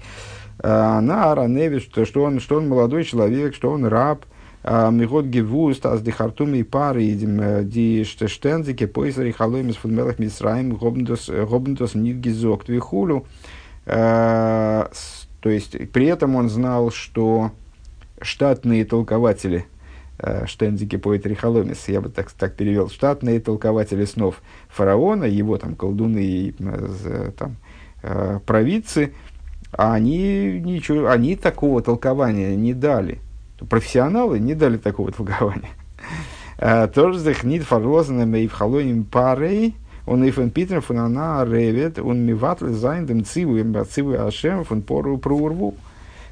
А, 0.59 1.01
на 1.01 1.33
Араневич, 1.33 1.85
что, 1.85 2.05
что, 2.05 2.25
он, 2.25 2.41
что 2.41 2.57
он 2.57 2.69
молодой 2.69 3.05
человек, 3.05 3.55
что 3.55 3.71
он 3.71 3.87
раб, 3.87 4.27
а, 4.63 4.91
Мигот 4.91 5.25
гевуст, 5.25 5.87
аз 5.87 6.03
ди 6.03 6.11
хартум 6.11 6.53
и 6.55 6.63
пары, 6.63 7.07
э, 7.09 7.65
ди 7.65 8.05
штензике, 8.05 8.87
поисари 8.87 9.33
халоймис 9.33 9.77
фунмелах 9.77 10.19
мисраим, 10.19 10.75
гобндос 10.75 11.95
нит 11.95 12.17
гизок 12.17 12.65
твихулю. 12.65 13.25
То 13.87 14.91
есть, 15.45 15.91
при 15.93 16.05
этом 16.05 16.37
он 16.37 16.51
знал, 16.51 16.91
что 16.91 17.53
штатные 18.21 18.85
толкователи– 18.85 19.65
Э, 20.21 20.47
Штензики 20.47 20.97
поэтри 20.97 21.35
Халомис, 21.35 21.87
я 21.89 22.01
бы 22.01 22.09
так, 22.09 22.31
так 22.33 22.55
перевел, 22.55 22.89
штатные 22.89 23.39
толкователи 23.39 24.05
снов 24.05 24.43
фараона, 24.69 25.25
его 25.25 25.59
там 25.59 25.77
колдуны 25.77 26.19
и 26.19 26.55
э, 26.59 27.31
там, 27.37 27.57
э, 28.03 28.41
провидцы, 28.45 29.13
они, 29.71 30.61
ничего, 30.61 31.09
они 31.09 31.37
такого 31.37 31.83
толкования 31.83 32.57
не 32.57 32.75
дали. 32.75 33.21
Профессионалы 33.71 34.41
не 34.41 34.55
дали 34.55 34.77
такого 34.77 35.13
толкования. 35.13 35.71
Тоже 36.95 37.21
захнит 37.21 37.63
фарлозаном 37.63 38.35
и 38.35 38.49
в 38.49 38.53
халоним 38.53 39.05
парей, 39.05 39.77
он 40.07 40.25
и 40.25 40.31
фон 40.31 40.51
Питер 40.51 40.81
фон 40.81 40.99
она 40.99 41.45
ревет, 41.45 41.99
он 41.99 42.25
миватль 42.25 42.71
зайндем 42.71 43.25
циву 43.25 43.57
им 43.59 43.77
циву 43.87 44.15
ашем 44.15 44.65
фон 44.65 44.83
пору 44.83 45.19
проурву. 45.19 45.75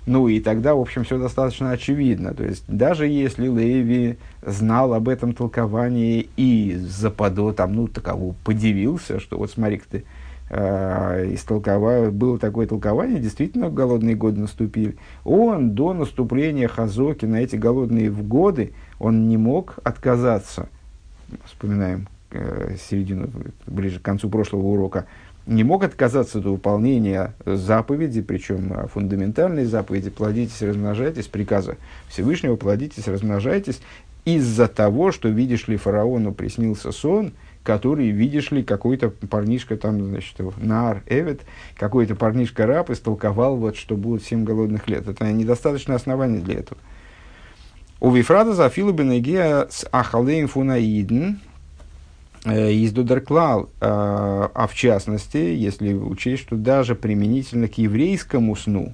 Ну 0.07 0.29
и 0.29 0.39
тогда, 0.39 0.77
в 0.77 0.81
общем, 0.81 1.03
все 1.03 1.19
достаточно 1.19 1.73
очевидно. 1.73 2.33
То 2.33 2.45
есть, 2.45 2.65
даже 2.69 3.09
если 3.09 3.49
Леви 3.49 4.19
знал 4.41 4.95
об 4.95 5.09
этом 5.09 5.35
толковании 5.35 6.29
и 6.37 6.77
западо, 6.77 7.53
там, 7.53 7.75
ну, 7.75 7.89
таково 7.89 8.35
подивился, 8.45 9.19
что 9.19 9.37
вот 9.37 9.51
смотри 9.51 9.83
ты, 9.91 10.05
э, 10.49 11.35
истолковал, 11.35 12.13
было 12.13 12.39
такое 12.39 12.69
толкование, 12.69 13.19
действительно 13.19 13.69
голодные 13.69 14.15
годы 14.15 14.41
наступили. 14.41 14.97
Он 15.25 15.73
до 15.73 15.93
наступления 15.93 16.69
Хазоки 16.69 17.25
на 17.25 17.37
эти 17.37 17.57
голодные 17.57 18.11
годы, 18.11 18.73
он 19.01 19.29
не 19.29 19.37
мог 19.37 19.79
отказаться, 19.83 20.69
вспоминаем 21.47 22.07
э, 22.31 22.77
середину, 22.81 23.29
ближе 23.67 23.99
к 23.99 24.03
концу 24.03 24.31
прошлого 24.31 24.67
урока, 24.67 25.07
не 25.47 25.63
мог 25.65 25.85
отказаться 25.85 26.39
от 26.39 26.45
выполнения 26.45 27.35
заповеди, 27.45 28.21
причем 28.21 28.73
а, 28.75 28.87
фундаментальной 28.89 29.65
заповеди 29.65 30.11
«плодитесь, 30.11 30.61
размножайтесь», 30.63 31.27
приказа 31.27 31.77
Всевышнего 32.09 32.57
«плодитесь, 32.57 33.07
размножайтесь», 33.07 33.81
из-за 34.25 34.67
того, 34.67 35.13
что, 35.13 35.29
видишь 35.29 35.69
ли, 35.69 35.77
фараону 35.77 36.35
приснился 36.35 36.91
сон, 36.91 37.33
который, 37.63 38.11
видишь 38.11 38.51
ли, 38.51 38.65
какой-то 38.65 39.11
парнишка 39.11 39.77
там, 39.77 40.05
значит, 40.05 40.37
Нар 40.57 41.03
Эвет, 41.07 41.43
какой-то 41.77 42.17
парнишка-раб 42.17 42.91
истолковал, 42.91 43.57
вот, 43.57 43.77
что 43.77 43.97
будет 43.97 44.25
семь 44.25 44.45
голодных 44.45 44.89
лет. 44.89 45.07
Это 45.07 45.31
недостаточное 45.33 45.97
основание 45.97 46.41
для 46.41 46.57
этого. 46.57 46.79
У 48.01 48.11
Вифрада 48.11 48.53
за 48.53 48.69
Филубенегия 48.69 49.69
с 49.71 49.87
Ахалеем 49.91 50.49
Фунаиден, 50.49 51.41
Э, 52.47 52.71
из 52.71 52.93
э, 52.93 52.99
а 53.81 54.67
в 54.71 54.75
частности, 54.75 55.37
если 55.37 55.95
учесть, 55.95 56.43
что 56.43 56.57
даже 56.57 56.95
применительно 56.95 57.67
к 57.67 57.77
еврейскому 57.77 58.55
сну 58.55 58.93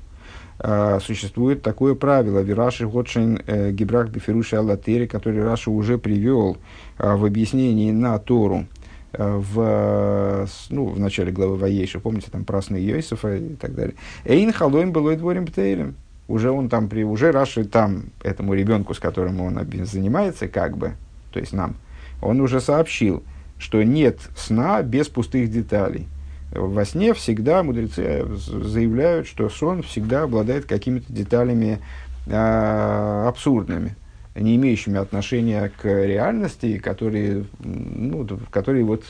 э, 0.58 0.98
существует 1.02 1.62
такое 1.62 1.94
правило, 1.94 2.38
Вираши 2.38 2.86
Годшин 2.86 3.40
Гибрах 3.72 4.08
Бефируши 4.08 4.56
Аллатери, 4.56 5.06
который 5.06 5.42
Раша 5.44 5.70
уже 5.70 5.98
привел 5.98 6.56
в 6.96 7.24
объяснении 7.26 7.90
на 7.90 8.18
Тору, 8.18 8.66
в, 9.12 10.48
ну, 10.70 10.86
в 10.86 10.98
начале 10.98 11.30
главы 11.32 11.56
Ваейша, 11.56 12.00
помните, 12.00 12.28
там 12.30 12.44
про 12.44 12.62
сны 12.62 12.76
Йосифа 12.76 13.36
и 13.36 13.56
так 13.56 13.74
далее. 13.74 13.94
Эйн 14.24 14.54
халоим 14.54 14.92
было 14.92 15.14
дворим 15.14 15.44
птейлем. 15.44 15.96
Уже 16.28 16.50
он 16.50 16.70
там, 16.70 16.88
при, 16.88 17.02
уже 17.02 17.30
Раши 17.30 17.64
там, 17.64 18.04
этому 18.22 18.54
ребенку, 18.54 18.94
с 18.94 18.98
которым 18.98 19.42
он 19.42 19.58
занимается, 19.84 20.48
как 20.48 20.78
бы, 20.78 20.92
то 21.30 21.40
есть 21.40 21.52
нам, 21.52 21.74
он 22.22 22.40
уже 22.40 22.58
сообщил, 22.62 23.22
что 23.62 23.82
нет 23.84 24.18
сна 24.36 24.82
без 24.82 25.08
пустых 25.08 25.50
деталей. 25.50 26.08
во 26.50 26.84
сне 26.84 27.14
всегда 27.14 27.62
мудрецы 27.62 28.26
заявляют, 28.36 29.28
что 29.28 29.48
сон 29.48 29.82
всегда 29.82 30.24
обладает 30.24 30.66
какими-то 30.66 31.10
деталями 31.12 31.78
э, 32.26 33.24
абсурдными, 33.28 33.94
не 34.34 34.56
имеющими 34.56 34.98
отношения 34.98 35.70
к 35.80 35.84
реальности, 35.84 36.78
которые, 36.78 37.44
ну, 37.60 38.26
которые 38.50 38.84
вот 38.84 39.04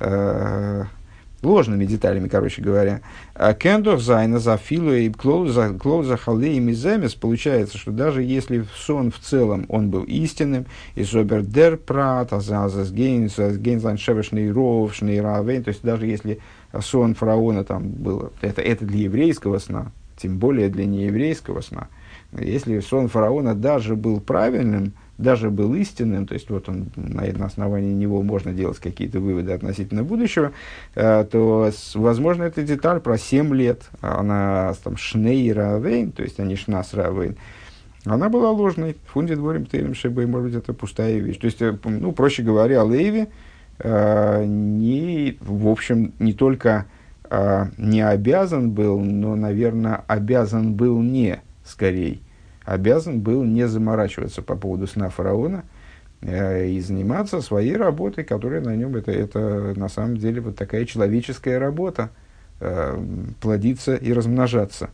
э, 0.00 0.84
ложными 1.46 1.86
деталями, 1.86 2.28
короче 2.28 2.60
говоря. 2.60 3.00
А 3.34 3.54
Кендох 3.54 4.00
зайна 4.00 4.38
за 4.38 4.56
филу 4.56 4.92
и 4.92 5.08
клоуза 5.10 6.16
халде 6.16 6.52
и 6.52 6.60
миземес 6.60 7.14
получается, 7.14 7.78
что 7.78 7.92
даже 7.92 8.22
если 8.22 8.66
сон 8.76 9.10
в 9.10 9.18
целом 9.20 9.64
он 9.68 9.90
был 9.90 10.02
истинным, 10.02 10.66
и 10.96 11.04
собер 11.04 11.42
дер 11.42 11.76
прат, 11.76 12.32
азазас 12.32 12.90
гейнс, 12.90 13.38
гейнзайн 13.38 13.96
шевешный 13.96 14.50
ров, 14.50 14.94
шнейравейн, 14.94 15.62
то 15.62 15.68
есть 15.68 15.82
даже 15.82 16.06
если 16.06 16.40
сон 16.80 17.14
фараона 17.14 17.64
там 17.64 17.88
был, 17.88 18.32
это, 18.40 18.60
это 18.60 18.84
для 18.84 19.04
еврейского 19.04 19.58
сна, 19.58 19.92
тем 20.16 20.38
более 20.38 20.68
для 20.68 20.84
нееврейского 20.84 21.60
сна, 21.60 21.88
если 22.32 22.80
сон 22.80 23.08
фараона 23.08 23.54
даже 23.54 23.94
был 23.94 24.20
правильным, 24.20 24.94
даже 25.18 25.50
был 25.50 25.74
истинным, 25.74 26.26
то 26.26 26.34
есть 26.34 26.50
вот 26.50 26.68
он, 26.68 26.88
на, 26.96 27.46
основании 27.46 27.92
него 27.92 28.22
можно 28.22 28.52
делать 28.52 28.78
какие-то 28.78 29.18
выводы 29.20 29.52
относительно 29.52 30.02
будущего, 30.02 30.52
э, 30.94 31.24
то, 31.30 31.70
возможно, 31.94 32.44
эта 32.44 32.62
деталь 32.62 33.00
про 33.00 33.16
7 33.16 33.54
лет, 33.54 33.88
она 34.00 34.74
там 34.84 34.96
вейн, 34.96 36.12
то 36.12 36.22
есть 36.22 36.38
они 36.38 36.56
шнас 36.56 36.92
равейн, 36.92 37.36
она 38.04 38.28
была 38.28 38.50
ложной. 38.50 38.96
Фунди 39.06 39.34
дворим 39.34 39.66
тейрем 39.66 39.94
шебей, 39.94 40.26
может 40.26 40.50
быть, 40.50 40.62
это 40.62 40.72
пустая 40.72 41.18
вещь. 41.18 41.38
То 41.38 41.46
есть, 41.46 41.60
э, 41.62 41.76
ну, 41.84 42.12
проще 42.12 42.42
говоря, 42.42 42.84
Леви 42.84 43.28
э, 43.78 44.44
не, 44.44 45.38
в 45.40 45.66
общем, 45.68 46.12
не 46.18 46.32
только 46.34 46.86
э, 47.28 47.66
не 47.78 48.06
обязан 48.06 48.70
был, 48.70 49.00
но, 49.00 49.34
наверное, 49.34 50.04
обязан 50.06 50.74
был 50.74 51.00
не, 51.00 51.40
скорее 51.64 52.20
обязан 52.66 53.20
был 53.20 53.44
не 53.44 53.66
заморачиваться 53.66 54.42
по 54.42 54.56
поводу 54.56 54.86
сна 54.86 55.08
фараона 55.08 55.64
э, 56.20 56.68
и 56.68 56.80
заниматься 56.80 57.40
своей 57.40 57.76
работой, 57.76 58.24
которая 58.24 58.60
на 58.60 58.74
нем, 58.74 58.96
это, 58.96 59.12
это 59.12 59.72
на 59.76 59.88
самом 59.88 60.18
деле 60.18 60.40
вот 60.40 60.56
такая 60.56 60.84
человеческая 60.84 61.58
работа, 61.58 62.10
э, 62.60 63.02
плодиться 63.40 63.94
и 63.94 64.12
размножаться. 64.12 64.90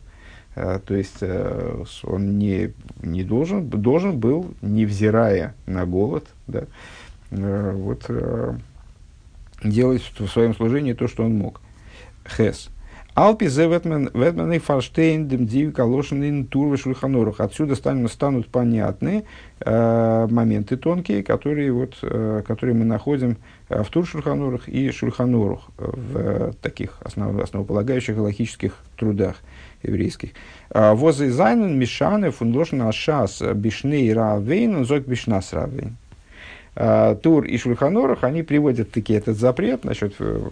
Э, 0.55 0.79
то 0.85 0.93
есть 0.93 1.17
э, 1.21 1.83
он 2.03 2.37
не, 2.37 2.73
не 3.01 3.23
должен, 3.23 3.67
должен 3.67 4.19
был, 4.19 4.53
невзирая 4.61 5.55
на 5.65 5.85
голод, 5.87 6.27
да, 6.45 6.65
э, 7.31 7.71
вот, 7.75 8.05
э, 8.07 8.53
делать 9.63 10.03
в 10.19 10.27
своем 10.27 10.55
служении 10.55 10.93
то, 10.93 11.07
что 11.07 11.23
он 11.23 11.35
мог. 11.35 11.59
Хес. 12.37 12.69
Зе 13.15 13.67
ветмен 13.67 14.51
и 14.53 14.59
фарштейн 14.59 15.27
дем 15.27 15.45
див 15.45 15.73
калошин 15.73 16.45
турвы 16.47 16.77
шульханорух. 16.77 17.39
Отсюда 17.39 17.75
станут, 17.75 18.11
станут 18.11 18.47
понятны 18.47 19.25
э, 19.59 20.27
моменты 20.29 20.77
тонкие, 20.77 21.23
которые, 21.23 21.71
вот, 21.71 21.95
э, 22.01 22.41
которые 22.47 22.75
мы 22.75 22.85
находим 22.85 23.37
э, 23.69 23.83
в 23.83 23.89
тур 23.89 24.07
шульханорух 24.07 24.67
и 24.67 24.89
шульханорух, 24.91 25.61
в 25.77 26.17
э, 26.17 26.51
таких 26.61 26.97
основ, 27.01 27.39
основополагающих 27.39 28.17
логических 28.17 28.77
трудах 28.97 29.35
еврейских. 29.83 30.31
«А 30.69 30.95
Возы 30.95 31.29
зайнен 31.29 31.77
мишаны 31.77 32.31
фунлошен 32.31 32.81
ашас 32.81 33.41
бишней 33.41 34.11
равейн, 34.11 34.85
зок 34.85 35.05
бишнас 35.05 35.53
равейн. 35.53 35.97
Э, 36.75 37.15
тур 37.21 37.45
и 37.45 37.57
Шульханорух, 37.57 38.23
они 38.23 38.41
приводят 38.41 38.89
таки 38.91 39.13
этот 39.13 39.37
запрет 39.37 39.83
насчет 39.83 40.15
э, 40.17 40.49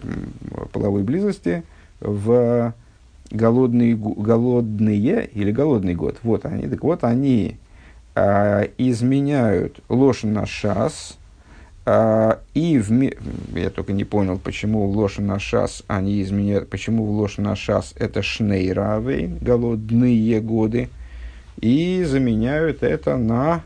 половой 0.72 1.02
близости, 1.02 1.64
в 2.02 2.74
голодный, 3.30 3.94
голодные 3.94 5.26
или 5.32 5.50
голодный 5.50 5.94
год. 5.94 6.18
Вот 6.22 6.44
они. 6.44 6.68
Так 6.68 6.82
вот, 6.82 7.04
они 7.04 7.56
э, 8.14 8.68
изменяют 8.78 9.80
на 9.88 10.46
шас, 10.46 11.18
э, 11.86 12.36
и 12.54 12.78
в, 12.78 12.90
я 13.56 13.70
только 13.70 13.92
не 13.92 14.04
понял, 14.04 14.38
почему 14.38 14.84
ложь 14.86 15.18
на 15.18 15.38
шас 15.38 15.82
они 15.86 16.22
изменяют, 16.22 16.68
почему 16.68 17.04
ложь 17.04 17.38
на 17.38 17.56
шас 17.56 17.94
это 17.98 18.22
шнейравей, 18.22 19.26
голодные 19.26 20.40
годы, 20.40 20.90
и 21.60 22.04
заменяют 22.04 22.82
это 22.82 23.16
на 23.16 23.62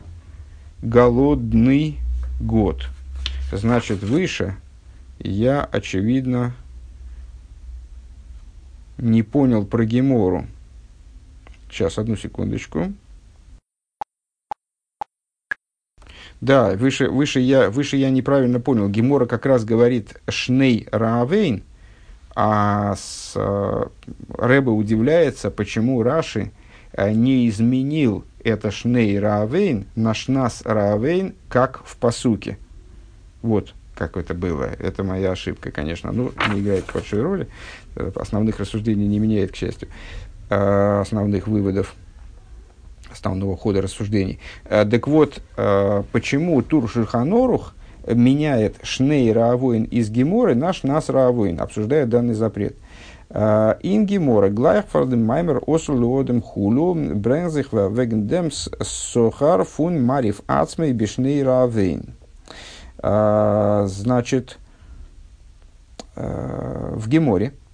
голодный 0.81 1.97
год. 2.39 2.87
Значит, 3.51 4.03
выше 4.03 4.55
я, 5.19 5.63
очевидно, 5.63 6.53
не 8.97 9.23
понял 9.23 9.65
про 9.65 9.85
Гемору. 9.85 10.45
Сейчас, 11.69 11.97
одну 11.97 12.15
секундочку. 12.15 12.93
Да, 16.39 16.75
выше, 16.75 17.09
выше, 17.09 17.39
я, 17.39 17.69
выше 17.69 17.97
я 17.97 18.09
неправильно 18.09 18.59
понял. 18.59 18.89
Гемора 18.89 19.25
как 19.25 19.45
раз 19.45 19.65
говорит 19.65 20.21
«шней 20.29 20.87
раавейн», 20.91 21.63
а 22.35 22.95
с, 22.95 23.33
э, 23.35 23.85
Рэба 24.37 24.69
удивляется, 24.69 25.49
почему 25.49 26.03
Раши 26.03 26.51
э, 26.93 27.11
не 27.11 27.49
изменил 27.49 28.23
это 28.43 28.69
«шней 28.69 29.19
раавейн» 29.19 29.87
на 29.95 30.13
«шнас 30.13 30.61
раавейн», 30.63 31.33
как 31.49 31.83
в 31.83 31.97
посуке. 31.97 32.59
Вот 33.41 33.73
как 33.95 34.15
это 34.15 34.35
было. 34.35 34.65
Это 34.65 35.03
моя 35.03 35.31
ошибка, 35.31 35.71
конечно. 35.71 36.11
Ну, 36.11 36.31
не 36.53 36.61
играет 36.61 36.85
большой 36.93 37.23
роли. 37.23 37.47
Э, 37.97 38.11
основных 38.15 38.59
рассуждений 38.59 39.07
не 39.07 39.19
меняет, 39.19 39.51
к 39.51 39.55
счастью, 39.55 39.89
э, 40.49 40.99
основных 41.01 41.47
выводов 41.47 41.95
основного 43.11 43.57
хода 43.57 43.81
рассуждений. 43.81 44.39
Э, 44.65 44.85
так 44.85 45.07
вот, 45.07 45.41
почему 46.11 46.61
Тур 46.61 46.89
Шульханорух 46.89 47.73
меняет 48.07 48.75
Шней 48.83 49.31
Раавоин 49.33 49.85
из 49.85 50.09
Геморы 50.09 50.55
на 50.55 50.73
Шнас 50.73 51.09
Раавоин, 51.09 51.59
обсуждая 51.59 52.05
данный 52.05 52.33
запрет. 52.33 52.75
Ин 53.29 54.05
Гемора, 54.05 54.49
Глайхфардем 54.49 55.25
Маймер, 55.25 55.61
Осулуодем 55.67 56.41
Хулу, 56.41 56.93
Брензих 56.93 57.73
Вегендемс 57.73 58.69
Сохар 58.81 59.65
Фун 59.65 60.01
Марив 60.01 60.41
Ацмей 60.47 60.93
Бишней 60.93 61.43
Раавейн. 61.43 62.15
Значит, 63.01 64.59
в 66.15 67.09
Геморе, 67.09 67.51
а, 67.51 67.66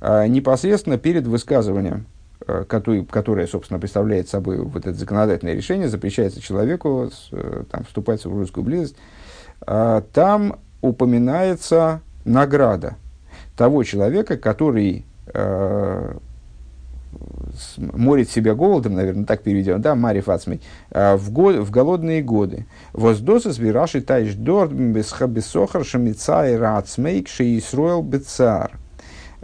непосредственно 0.00 0.98
перед 0.98 1.26
высказыванием, 1.26 2.06
а, 2.46 2.64
которое, 2.64 3.46
собственно, 3.46 3.80
представляет 3.80 4.28
собой 4.28 4.58
вот 4.58 4.86
это 4.86 4.96
законодательное 4.96 5.54
решение, 5.54 5.88
запрещается 5.88 6.40
человеку 6.40 7.10
э, 7.32 7.64
там, 7.70 7.84
вступать 7.84 8.20
в 8.20 8.22
супружескую 8.24 8.64
близость, 8.64 8.96
а, 9.62 10.02
там 10.12 10.60
упоминается 10.80 12.02
награда 12.24 12.96
того 13.56 13.82
человека, 13.84 14.36
который 14.36 15.04
морит 17.78 18.30
себя 18.30 18.54
голодом, 18.54 18.94
наверное, 18.94 19.24
так 19.24 19.42
переведем, 19.42 19.80
да, 19.80 19.94
Мари 19.94 20.20
Фацмей, 20.20 20.60
в, 20.90 21.30
год, 21.30 21.56
в 21.56 21.70
голодные 21.70 22.22
годы. 22.22 22.66
Воздоса 22.92 23.52
свираши 23.52 24.02
тайш 24.02 24.34
дорд 24.34 24.72
бесохар 24.72 25.84
шамицай 25.84 26.56
рацмей 26.56 27.24
кшеисроил 27.24 28.02
бецар. 28.02 28.78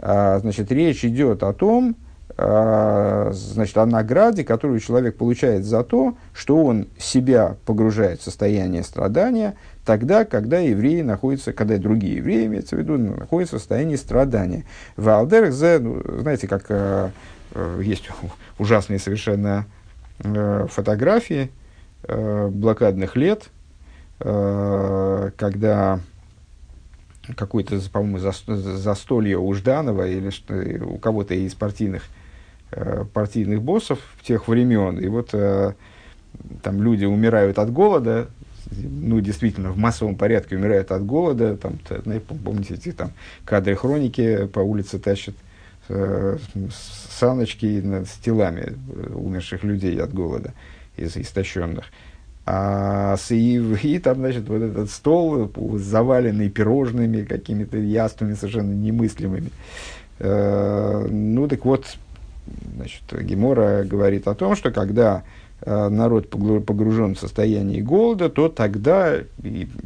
А, 0.05 0.37
значит, 0.39 0.69
речь 0.69 1.05
идет 1.05 1.43
о 1.43 1.53
том, 1.53 1.95
а, 2.35 3.29
значит, 3.31 3.77
о 3.77 3.85
награде, 3.85 4.43
которую 4.43 4.81
человек 4.81 5.15
получает 5.15 5.63
за 5.63 5.81
то, 5.85 6.17
что 6.33 6.61
он 6.61 6.87
себя 6.97 7.55
погружает 7.65 8.19
в 8.19 8.23
состояние 8.23 8.83
страдания, 8.83 9.55
тогда, 9.85 10.25
когда 10.25 10.59
евреи 10.59 11.03
находятся, 11.03 11.53
когда 11.53 11.77
другие 11.77 12.17
евреи, 12.17 12.47
имеется 12.47 12.75
в 12.75 12.79
виду, 12.79 12.97
находятся 12.97 13.55
в 13.55 13.59
состоянии 13.59 13.95
страдания. 13.95 14.65
В 14.97 15.07
Алдерзе, 15.07 15.79
ну, 15.79 16.01
знаете, 16.19 16.49
как 16.49 16.65
э, 16.67 17.09
есть 17.81 18.09
ужасные 18.59 18.99
совершенно 18.99 19.67
э, 20.19 20.67
фотографии 20.69 21.49
э, 22.03 22.49
блокадных 22.49 23.15
лет, 23.15 23.45
когда 24.19 25.99
какое-то, 27.35 27.79
по-моему, 27.91 28.19
застолье 28.19 29.37
у 29.37 29.53
Жданова 29.53 30.07
или 30.07 30.29
что, 30.29 30.55
у 30.85 30.97
кого-то 30.97 31.33
из 31.33 31.53
партийных, 31.53 32.03
э, 32.71 33.05
партийных 33.13 33.61
боссов 33.61 33.99
тех 34.23 34.47
времен. 34.47 34.99
И 34.99 35.07
вот 35.07 35.29
э, 35.33 35.73
там 36.61 36.81
люди 36.81 37.05
умирают 37.05 37.59
от 37.59 37.71
голода, 37.71 38.27
ну, 38.71 39.19
действительно, 39.19 39.71
в 39.71 39.77
массовом 39.77 40.15
порядке 40.15 40.55
умирают 40.55 40.91
от 40.91 41.05
голода. 41.05 41.57
Там, 41.57 41.79
помните, 42.43 42.75
эти 42.75 42.91
там 42.91 43.11
кадры 43.45 43.75
хроники 43.75 44.47
по 44.47 44.59
улице 44.59 44.99
тащат 44.99 45.35
э, 45.89 46.37
саночки 47.19 48.03
с 48.05 48.17
телами 48.23 48.75
умерших 49.13 49.63
людей 49.63 49.99
от 50.01 50.13
голода, 50.13 50.53
из 50.97 51.15
истощенных. 51.17 51.85
А, 52.45 53.15
с, 53.15 53.31
и, 53.31 53.55
и 53.83 53.99
там, 53.99 54.17
значит, 54.17 54.49
вот 54.49 54.61
этот 54.61 54.89
стол, 54.89 55.51
заваленный 55.75 56.49
пирожными, 56.49 57.23
какими-то 57.23 57.77
яствами 57.77 58.33
совершенно 58.33 58.73
немыслимыми. 58.73 59.49
Э, 60.19 61.07
ну, 61.09 61.47
так 61.47 61.63
вот, 61.63 61.85
значит, 62.75 63.03
Гемора 63.21 63.83
говорит 63.85 64.27
о 64.27 64.35
том, 64.35 64.57
что 64.57 64.71
когда 64.71 65.23
э, 65.61 65.87
народ 65.87 66.29
погружен 66.29 67.15
в 67.15 67.19
состояние 67.19 67.81
голода, 67.81 68.29
то 68.29 68.49
тогда 68.49 69.19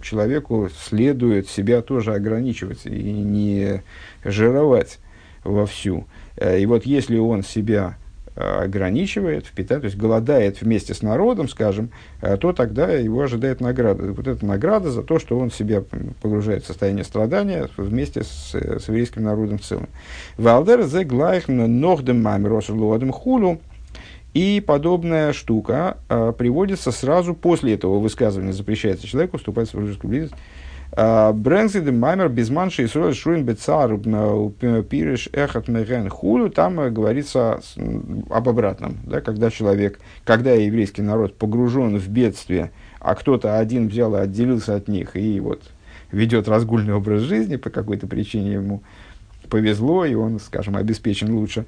человеку 0.02 0.70
следует 0.76 1.48
себя 1.50 1.84
тоже 1.84 2.16
ограничивать 2.16 2.86
и 2.86 2.90
не 2.90 3.84
жировать 4.26 4.98
вовсю. 5.44 6.06
Э, 6.38 6.60
и 6.60 6.66
вот 6.66 6.88
если 6.88 7.18
он 7.20 7.44
себя 7.44 7.98
ограничивает, 8.38 9.46
впитает, 9.46 9.82
то 9.82 9.86
есть 9.86 9.98
голодает 9.98 10.62
вместе 10.62 10.94
с 10.94 11.02
народом, 11.02 11.50
скажем, 11.50 11.90
то 12.22 12.54
тогда 12.54 12.92
его 12.92 13.22
ожидает 13.22 13.62
награда. 13.62 14.12
Вот 14.14 14.28
эта 14.28 14.46
награда 14.46 14.92
за 14.92 15.02
то, 15.02 15.18
что 15.18 15.40
он 15.40 15.50
себя 15.50 15.84
погружает 16.22 16.64
в 16.64 16.68
состояние 16.68 17.04
страдания 17.04 17.68
вместе 17.78 18.24
с, 18.24 18.54
с 18.54 18.88
еврейским 18.88 19.24
народом 19.24 19.58
в 19.58 19.64
целом. 19.64 19.88
Валдер 20.38 20.84
зе 20.84 21.04
глайхн 21.04 21.66
нохдем 21.80 22.22
мамиросурлуадем 22.22 23.12
хулу. 23.12 23.60
И 24.34 24.62
подобная 24.64 25.34
штука 25.34 25.98
приводится 26.38 26.92
сразу 26.92 27.34
после 27.34 27.74
этого 27.74 27.98
высказывания, 27.98 28.54
запрещается 28.54 29.08
человеку 29.08 29.38
вступать 29.38 29.68
в 29.68 29.72
супружескую 29.72 30.10
близость 30.12 30.36
Брэнкси 30.98 31.82
де 31.82 31.92
Маймер 31.92 32.30
Безманши 32.30 32.84
и 32.84 32.88
Сруэль 32.88 33.14
Шруин 33.14 33.46
Бецар 33.46 33.96
Пириш 34.00 35.30
Эхат 35.32 35.68
Меген 35.68 36.10
Хулю, 36.10 36.50
там 36.50 36.80
э, 36.80 36.90
говорится 36.90 37.60
об 38.32 38.50
обратном, 38.50 38.98
да, 39.04 39.22
когда 39.22 39.52
человек, 39.52 40.00
когда 40.24 40.54
еврейский 40.54 41.04
народ 41.04 41.38
погружен 41.38 42.00
в 42.00 42.08
бедствие, 42.08 42.72
а 43.00 43.14
кто-то 43.14 43.60
один 43.60 43.90
взял 43.90 44.16
и 44.16 44.20
отделился 44.22 44.74
от 44.76 44.88
них 44.88 45.16
и 45.16 45.40
вот 45.40 45.62
ведет 46.12 46.48
разгульный 46.48 46.96
образ 46.96 47.22
жизни 47.22 47.58
по 47.58 47.70
какой-то 47.70 48.08
причине 48.08 48.54
ему 48.54 48.82
повезло, 49.52 50.04
и 50.04 50.16
он, 50.16 50.40
скажем, 50.40 50.78
обеспечен 50.78 51.32
лучше. 51.32 51.68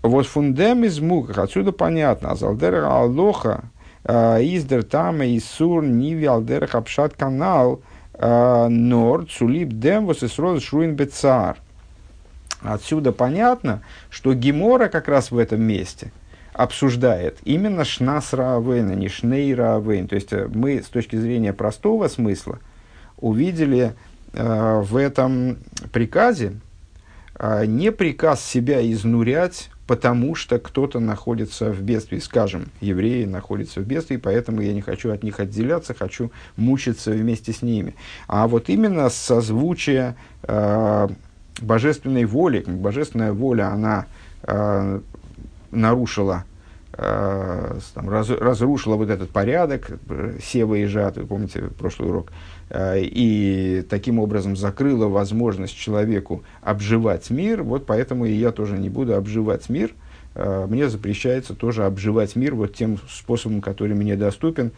Вот 0.00 0.26
фундем 0.26 0.84
из 0.84 1.00
муках, 1.00 1.36
отсюда 1.36 1.72
понятно, 1.72 2.30
азалдера 2.30 2.86
аллоха, 2.86 3.64
э, 4.04 4.38
издер 4.42 4.84
там 4.84 5.20
и 5.20 5.38
сур 5.38 5.84
ниви 5.84 6.24
алдер 6.24 6.66
хапшат 6.66 7.12
канал– 7.14 7.82
Нор, 8.20 9.26
Цулип, 9.26 9.70
Демвус 9.70 10.22
и 10.22 10.28
Сроз 10.28 10.62
Шруин 10.62 10.94
Бецар. 10.94 11.56
Отсюда 12.62 13.12
понятно, 13.12 13.82
что 14.10 14.34
Гемора 14.34 14.88
как 14.88 15.08
раз 15.08 15.30
в 15.30 15.38
этом 15.38 15.62
месте 15.62 16.12
обсуждает 16.52 17.38
именно 17.44 17.84
Шнас 17.84 18.32
Раавейна, 18.32 18.92
не 18.92 19.08
Шней 19.08 19.54
Раавейн. 19.54 20.08
То 20.08 20.16
есть 20.16 20.32
э, 20.32 20.48
мы 20.52 20.82
с 20.82 20.88
точки 20.88 21.16
зрения 21.16 21.52
простого 21.52 22.08
смысла 22.08 22.58
увидели 23.16 23.94
э, 24.32 24.80
в 24.80 24.96
этом 24.96 25.58
приказе 25.92 26.54
э, 27.38 27.64
не 27.66 27.92
приказ 27.92 28.44
себя 28.44 28.80
изнурять 28.90 29.70
потому 29.90 30.36
что 30.36 30.60
кто-то 30.60 31.00
находится 31.00 31.72
в 31.72 31.82
бедствии, 31.82 32.20
скажем, 32.20 32.66
евреи 32.80 33.24
находятся 33.24 33.80
в 33.80 33.84
бедствии, 33.86 34.18
поэтому 34.18 34.60
я 34.60 34.72
не 34.72 34.82
хочу 34.82 35.10
от 35.10 35.24
них 35.24 35.40
отделяться, 35.40 35.94
хочу 35.94 36.30
мучиться 36.56 37.10
вместе 37.10 37.52
с 37.52 37.60
ними. 37.60 37.96
А 38.28 38.46
вот 38.46 38.68
именно 38.68 39.10
созвучие 39.10 40.14
э, 40.44 41.08
божественной 41.60 42.24
воли, 42.24 42.62
божественная 42.68 43.32
воля, 43.32 43.72
она 43.72 44.06
э, 44.44 45.00
нарушила 45.72 46.44
там, 46.92 48.08
раз, 48.08 48.28
разрушила 48.30 48.96
вот 48.96 49.10
этот 49.10 49.30
порядок 49.30 49.90
э, 50.08 50.38
сева 50.42 50.74
и 50.74 50.86
жат, 50.86 51.16
вы 51.16 51.26
помните 51.26 51.62
прошлый 51.78 52.08
урок, 52.08 52.30
Э, 52.70 53.00
и 53.00 53.84
таким 53.88 54.18
образом 54.20 54.56
закрыла 54.56 55.06
возможность 55.08 55.76
человеку 55.76 56.44
обживать 56.62 57.28
мир, 57.30 57.62
вот 57.62 57.84
поэтому 57.84 58.24
и 58.24 58.32
я 58.32 58.52
тоже 58.52 58.78
не 58.78 58.88
буду 58.88 59.16
обживать 59.16 59.68
мир. 59.68 59.92
Э, 60.34 60.66
мне 60.68 60.88
запрещается 60.88 61.54
тоже 61.54 61.84
обживать 61.84 62.36
мир 62.36 62.54
вот 62.54 62.74
тем 62.74 62.98
способом, 63.08 63.60
который 63.60 63.96
мне 63.96 64.16
доступен, 64.16 64.70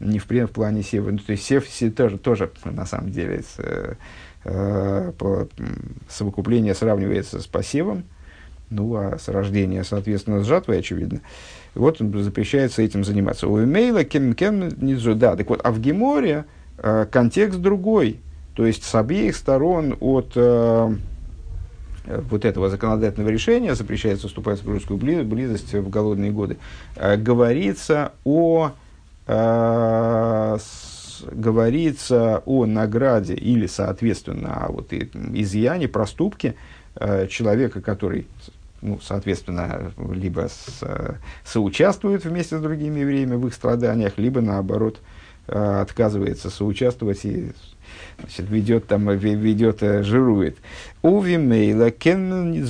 не 0.00 0.18
в, 0.18 0.28
в 0.28 0.46
плане 0.48 0.82
сева. 0.82 1.10
Ну, 1.10 1.18
то 1.18 1.32
есть 1.32 1.44
сев, 1.44 1.68
сев 1.68 1.94
тоже, 1.94 2.16
тоже 2.16 2.50
на 2.64 2.86
самом 2.86 3.10
деле 3.10 3.42
с, 3.42 3.56
э, 3.58 5.12
по, 5.18 5.46
совокупление 6.08 6.74
сравнивается 6.74 7.40
с 7.40 7.46
посевом, 7.46 8.04
ну 8.74 8.94
а 8.96 9.18
с 9.18 9.28
рождения, 9.28 9.84
соответственно, 9.84 10.42
с 10.42 10.46
жатвой, 10.46 10.78
очевидно. 10.78 11.20
Вот 11.74 11.98
запрещается 11.98 12.82
этим 12.82 13.04
заниматься. 13.04 13.48
У 13.48 13.62
имейла 13.62 14.04
кем 14.04 14.34
кем 14.34 14.68
да, 15.18 15.36
так 15.36 15.48
вот, 15.48 15.60
а 15.64 15.72
в 15.72 15.80
Геморе, 15.80 16.44
Э, 16.76 17.06
контекст 17.10 17.60
другой. 17.60 18.20
То 18.54 18.66
есть 18.66 18.84
с 18.84 18.94
обеих 18.94 19.36
сторон 19.36 19.96
от 20.00 20.32
э, 20.34 20.94
вот 22.06 22.44
этого 22.44 22.68
законодательного 22.68 23.30
решения, 23.30 23.74
запрещается 23.74 24.28
вступать 24.28 24.58
в 24.58 24.62
супружескую 24.62 24.98
близость 24.98 25.72
в 25.72 25.88
голодные 25.88 26.30
годы, 26.30 26.56
э, 26.96 27.16
говорится 27.16 28.12
о 28.24 28.72
э, 29.26 30.56
с, 30.60 31.24
говорится 31.30 32.42
о 32.44 32.66
награде 32.66 33.34
или, 33.34 33.66
соответственно, 33.66 34.66
о 34.66 34.72
вот, 34.72 34.92
изъяне, 34.92 35.88
проступке 35.88 36.56
э, 36.96 37.28
человека, 37.28 37.80
который 37.80 38.26
ну, 38.84 39.00
соответственно, 39.02 39.92
либо 40.12 40.48
с, 40.48 40.82
соучаствует 41.44 42.24
вместе 42.24 42.58
с 42.58 42.60
другими 42.60 43.00
евреями 43.00 43.34
в 43.34 43.46
их 43.48 43.54
страданиях, 43.54 44.18
либо 44.18 44.40
наоборот– 44.40 45.00
Э, 45.46 45.82
отказывается 45.82 46.48
соучаствовать 46.48 47.26
и 47.26 47.52
значит, 48.18 48.48
ведет 48.48 48.86
там, 48.86 49.10
ведет, 49.10 49.82
э, 49.82 50.02
жирует. 50.02 50.56
Уви 51.02 51.36
мейла 51.36 51.90
кен 51.90 52.66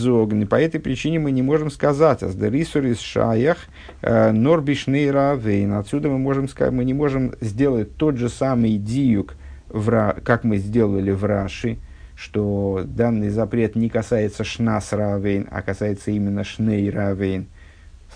По 0.49 0.57
этой 0.57 0.81
причине 0.81 1.21
мы 1.21 1.31
не 1.31 1.43
можем 1.43 1.71
сказать, 1.71 2.25
а 2.25 2.31
сдарисур 2.31 2.85
из 2.87 2.99
шаях 2.99 3.59
э, 4.03 4.33
норбишней 4.33 5.09
равейн. 5.09 5.75
Отсюда 5.75 6.09
мы 6.09 6.19
можем 6.19 6.49
мы 6.73 6.85
не 6.85 6.95
можем 6.95 7.35
сделать 7.41 7.97
тот 7.97 8.17
же 8.17 8.29
самый 8.29 8.77
диюк, 8.77 9.37
как 9.71 10.43
мы 10.43 10.57
сделали 10.57 11.13
в 11.13 11.25
Раши, 11.25 11.79
что 12.17 12.83
данный 12.85 13.31
запрет 13.31 13.77
не 13.77 13.89
касается 13.89 14.45
шнас 14.45 14.93
равейн, 14.93 15.49
а 15.51 15.63
касается 15.63 16.11
именно 16.11 16.45
шней 16.45 16.91
равейн. 16.91 17.47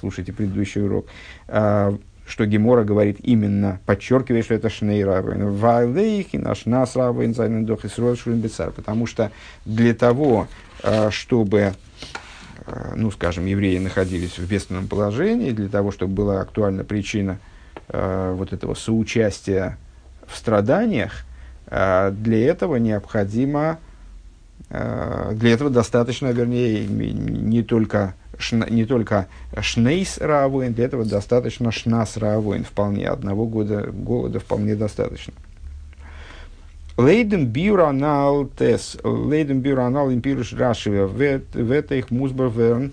Слушайте 0.01 0.33
предыдущий 0.33 0.83
урок 0.83 1.07
что 2.29 2.45
Гемора 2.45 2.85
говорит 2.85 3.19
именно, 3.23 3.81
подчеркивает, 3.87 4.45
что 4.45 4.55
это 4.55 4.69
Шней 4.69 5.03
Равен. 5.03 5.51
Вайлейхи 5.51 6.37
наш 6.37 6.67
нас 6.67 6.95
Равен 6.95 7.35
Зайнен 7.35 7.65
Дохис 7.65 7.99
Бецар. 8.27 8.71
Потому 8.71 9.07
что 9.07 9.33
для 9.65 9.95
того, 9.95 10.47
э, 10.83 11.11
чтобы, 11.11 11.73
э, 12.67 12.93
ну, 12.95 13.11
скажем, 13.11 13.47
евреи 13.47 13.79
находились 13.79 14.39
в 14.39 14.47
бедственном 14.47 14.89
положении, 14.89 15.53
для 15.53 15.69
того, 15.69 15.91
чтобы 15.91 16.13
была 16.13 16.41
актуальна 16.41 16.85
причина 16.85 17.39
вот 17.91 18.53
этого 18.53 18.75
соучастия 18.75 19.79
в 20.27 20.37
страданиях, 20.37 21.25
для 21.71 22.47
этого 22.47 22.77
необходимо, 22.77 23.79
для 24.71 25.51
этого 25.51 25.71
достаточно, 25.71 26.27
вернее, 26.27 26.87
не 26.87 27.63
только 27.63 28.15
не 28.71 28.85
только 28.85 29.27
шнейс 29.61 30.19
раавоин, 30.19 30.73
для 30.73 30.85
этого 30.85 31.05
достаточно 31.05 31.73
шнас 31.73 32.17
раавоин, 32.17 32.65
вполне, 32.65 33.09
одного 33.09 33.47
года 33.47 33.91
голода 33.93 34.39
вполне 34.39 34.77
достаточно. 34.77 35.35
Лейден 36.97 37.47
бюранал 37.47 38.47
тес, 38.47 38.99
лейден 39.05 39.61
бюранал 39.61 40.13
импируш 40.13 40.53
рашиве, 40.53 41.07
в 41.07 41.73
этих 41.73 42.11
музберверн, 42.11 42.93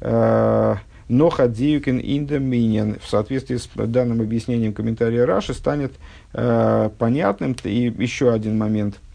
э, 0.00 0.74
но 1.08 1.30
хадзиюкин 1.30 1.98
индоминен 2.02 2.98
в 3.00 3.08
соответствии 3.08 3.56
с 3.56 3.68
данным 3.74 4.20
объяснением 4.20 4.74
комментария 4.74 5.24
Раши 5.24 5.54
станет 5.54 5.92
э, 6.34 6.90
понятным. 6.98 7.56
И 7.64 7.94
еще 7.96 8.30
один 8.32 8.58
момент. 8.58 8.96
э, 8.96 9.05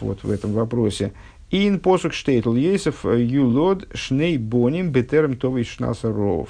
вот 0.00 0.22
в 0.22 0.30
этом 0.30 0.52
вопросе. 0.52 1.12
Ин 1.50 1.78
посук 1.78 2.14
штейтл 2.14 2.54
Ейсов 2.54 3.04
э, 3.06 3.22
юлод 3.22 3.86
шней 3.94 4.38
боним 4.38 4.90
бетерм 4.90 5.36
товый 5.36 5.62
шнасаров. 5.62 6.48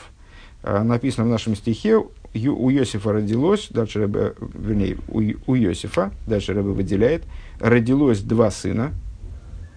Э, 0.63 0.83
написано 0.83 1.27
в 1.27 1.29
нашем 1.29 1.57
стихе, 1.57 1.99
у 1.99 2.71
Иосифа 2.71 3.13
родилось, 3.13 3.69
дальше 3.71 4.01
Рэбе, 4.01 4.35
вернее, 4.55 4.97
у, 5.09 5.21
у 5.47 5.57
Иосифа, 5.57 6.11
дальше 6.27 6.55
Рэбе 6.55 6.71
выделяет, 6.71 7.25
родилось 7.61 8.23
два 8.23 8.51
сына, 8.51 8.93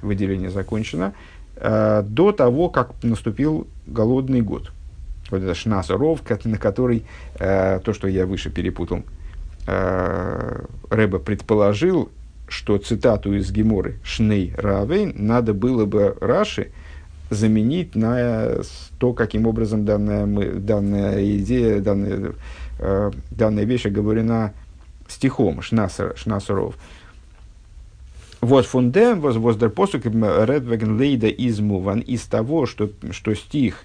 выделение 0.02 0.50
закончено, 0.50 1.14
э, 1.58 2.04
до 2.08 2.32
того, 2.32 2.70
как 2.70 2.92
наступил 3.04 3.68
голодный 3.86 4.42
год. 4.42 4.72
Вот 5.30 5.42
это 5.44 5.54
шнасаров, 5.56 6.22
на 6.46 6.58
который, 6.58 7.04
э, 7.38 7.82
то, 7.84 7.94
что 7.94 8.08
я 8.08 8.26
выше 8.26 8.50
перепутал, 8.50 9.04
э, 9.68 10.62
Рэбе 10.90 11.20
предположил, 11.20 12.10
что 12.48 12.78
цитату 12.78 13.34
из 13.34 13.52
Геморы 13.52 14.00
«Шней 14.04 14.54
Равейн» 14.58 15.14
надо 15.16 15.54
было 15.54 15.86
бы 15.86 16.16
Раши 16.22 16.72
заменить 17.30 17.96
на 17.96 18.62
то, 19.00 19.14
каким 19.14 19.48
образом 19.48 19.86
данная, 19.86 20.26
данная 20.56 21.38
идея, 21.38 21.82
данная, 21.82 22.34
э, 22.80 23.12
данная 23.32 23.66
вещь 23.66 23.86
оговорена 23.86 24.54
стихом 25.08 25.62
Шнасер, 25.62 26.14
Шнасеров. 26.18 26.76
Вот 28.40 28.66
фундем, 28.66 29.20
воздер 29.20 29.70
посук, 29.70 30.06
редвеген 30.06 30.98
лейда 30.98 31.28
измуван, 31.28 32.00
из 32.00 32.24
того, 32.24 32.66
что, 32.66 32.92
что 33.12 33.34
стих 33.34 33.84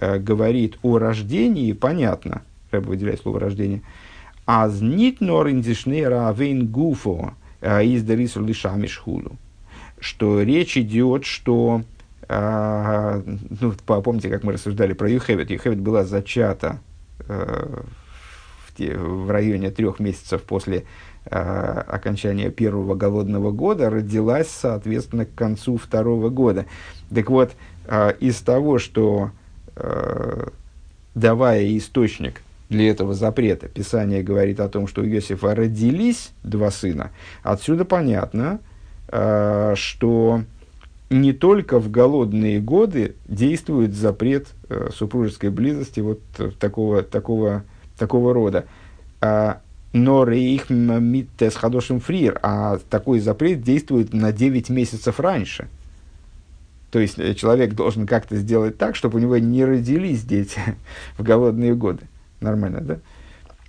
э, 0.00 0.18
говорит 0.18 0.78
о 0.82 0.98
рождении, 0.98 1.72
понятно, 1.72 2.42
Рэб 2.72 2.86
выделяет 2.86 3.20
слово 3.20 3.38
рождение, 3.38 3.82
аз 4.46 4.80
нит 4.80 5.20
нор 5.20 5.50
индишнера 5.50 6.28
авейн 6.28 6.66
гуфо 6.66 7.34
э, 7.62 7.84
из 7.86 8.04
дерису 8.04 8.44
лишамишхулу, 8.44 9.32
что 9.98 10.42
речь 10.42 10.76
идет, 10.76 11.24
что 11.24 11.82
а, 12.28 13.22
ну, 13.60 13.72
помните, 13.86 14.30
как 14.30 14.42
мы 14.42 14.52
рассуждали 14.52 14.94
про 14.94 15.10
Юхевит. 15.10 15.50
Юхевит 15.50 15.80
была 15.80 16.04
зачата 16.04 16.78
э, 17.28 17.82
в, 18.66 18.80
в 18.80 19.30
районе 19.30 19.70
трех 19.70 20.00
месяцев 20.00 20.42
после 20.42 20.84
э, 21.26 21.36
окончания 21.36 22.50
первого 22.50 22.94
голодного 22.94 23.50
года, 23.50 23.90
родилась, 23.90 24.48
соответственно, 24.48 25.26
к 25.26 25.34
концу 25.34 25.76
второго 25.76 26.30
года. 26.30 26.64
Так 27.14 27.28
вот, 27.28 27.52
э, 27.86 28.14
из 28.20 28.40
того, 28.40 28.78
что, 28.78 29.30
э, 29.76 30.48
давая 31.14 31.76
источник 31.76 32.40
для 32.72 32.90
этого 32.90 33.14
запрета, 33.14 33.68
Писание 33.68 34.22
говорит 34.22 34.58
о 34.58 34.68
том, 34.68 34.88
что 34.88 35.02
у 35.02 35.04
Иосифа 35.04 35.54
родились 35.54 36.32
два 36.42 36.70
сына, 36.70 37.10
отсюда 37.44 37.84
понятно, 37.84 38.58
э, 39.08 39.74
что 39.76 40.42
не 41.10 41.32
только 41.32 41.78
в 41.78 41.90
голодные 41.90 42.60
годы 42.60 43.14
действует 43.28 43.94
запрет 43.94 44.48
э, 44.68 44.88
супружеской 44.92 45.50
близости 45.50 46.00
вот 46.00 46.20
э, 46.38 46.50
такого, 46.58 47.02
такого, 47.02 47.62
такого 47.98 48.32
рода. 48.32 48.64
А, 49.20 49.60
но 49.92 50.24
рейх 50.24 50.70
миттес 50.70 51.54
хадошим 51.54 52.00
фриер, 52.00 52.40
а 52.42 52.78
такой 52.88 53.20
запрет 53.20 53.62
действует 53.62 54.14
на 54.14 54.32
9 54.32 54.70
месяцев 54.70 55.20
раньше. 55.20 55.68
То 56.90 56.98
есть 56.98 57.16
человек 57.36 57.74
должен 57.74 58.06
как-то 58.06 58.36
сделать 58.36 58.78
так, 58.78 58.96
чтобы 58.96 59.18
у 59.18 59.20
него 59.20 59.36
не 59.36 59.64
родились 59.64 60.22
дети 60.24 60.58
в 61.18 61.22
голодные 61.22 61.74
годы. 61.74 62.02
Нормально, 62.42 62.80
да? 62.80 62.98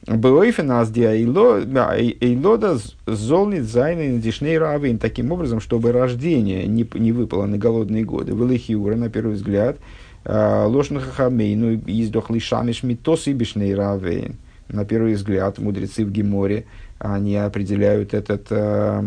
Беойфен 0.05 0.69
эйлода 0.69 2.77
золнит 3.05 3.63
зайна 3.63 4.19
дишней 4.19 4.57
равин. 4.57 4.97
Таким 4.97 5.31
образом, 5.31 5.61
чтобы 5.61 5.93
рождение 5.93 6.67
не, 6.67 6.85
не 6.95 7.13
выпало 7.13 7.45
на 7.45 7.57
голодные 7.57 8.03
годы. 8.03 8.33
Велихиура, 8.33 8.95
на 8.95 9.09
первый 9.09 9.35
взгляд, 9.35 9.77
а, 10.25 10.65
ложных 10.65 11.13
хамейну 11.13 11.75
издохли 11.75 12.39
шамиш 12.39 12.83
митос 12.83 13.27
и 13.27 13.33
бишней 13.33 13.73
равин. 13.73 14.35
На 14.67 14.83
первый 14.83 15.13
взгляд, 15.13 15.57
мудрецы 15.57 16.03
в 16.03 16.11
Геморе, 16.11 16.65
они 16.99 17.37
определяют 17.37 18.13
этот, 18.13 18.47
а, 18.49 19.05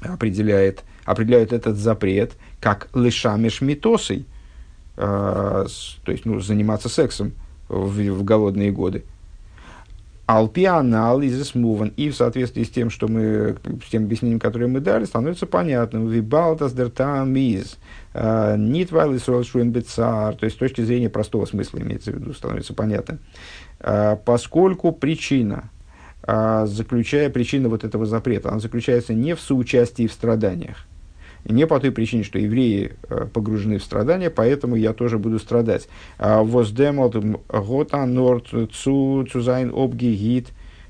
определяет, 0.00 0.84
определяют 1.04 1.52
этот 1.52 1.76
запрет 1.76 2.32
как 2.60 2.88
лишамиш 2.94 3.60
митосой, 3.60 4.24
а, 4.96 5.66
то 6.04 6.12
есть 6.12 6.24
ну, 6.24 6.40
заниматься 6.40 6.88
сексом 6.88 7.32
в, 7.72 8.10
в 8.10 8.24
голодные 8.24 8.70
годы. 8.70 9.04
Алпианал 10.26 11.20
из 11.20 11.48
смуван. 11.48 11.92
И 11.96 12.08
в 12.10 12.16
соответствии 12.16 12.62
с 12.62 12.70
тем, 12.70 12.90
что 12.90 13.08
мы, 13.08 13.56
с 13.84 13.90
тем 13.90 14.04
объяснением, 14.04 14.38
которое 14.38 14.66
мы 14.68 14.80
дали, 14.80 15.04
становится 15.04 15.46
понятным. 15.46 16.06
Вибалтас 16.08 16.72
дертам 16.72 17.34
из. 17.36 17.76
Нитвайл. 18.14 19.18
То 19.18 20.38
есть, 20.42 20.56
с 20.56 20.58
точки 20.58 20.80
зрения 20.82 21.10
простого 21.10 21.44
смысла 21.44 21.78
имеется 21.78 22.12
в 22.12 22.14
виду, 22.14 22.32
становится 22.34 22.72
понятным. 22.72 23.18
А, 23.80 24.16
поскольку 24.16 24.92
причина, 24.92 25.70
а, 26.22 26.66
заключая 26.66 27.28
причина 27.28 27.68
вот 27.68 27.84
этого 27.84 28.06
запрета, 28.06 28.50
она 28.50 28.60
заключается 28.60 29.12
не 29.12 29.34
в 29.34 29.40
соучастии 29.40 30.06
в 30.06 30.12
страданиях, 30.12 30.86
не 31.44 31.66
по 31.66 31.80
той 31.80 31.90
причине, 31.90 32.22
что 32.22 32.38
евреи 32.38 32.92
э, 33.08 33.26
погружены 33.32 33.78
в 33.78 33.82
страдания, 33.82 34.30
поэтому 34.30 34.76
я 34.76 34.92
тоже 34.92 35.18
буду 35.18 35.38
страдать. 35.38 35.88
А, 36.18 36.42
Воздемот 36.42 37.16
гота 37.16 38.06
норд 38.06 38.48
цу 38.72 39.26
цузайн 39.30 39.72
обгигит 39.74 40.48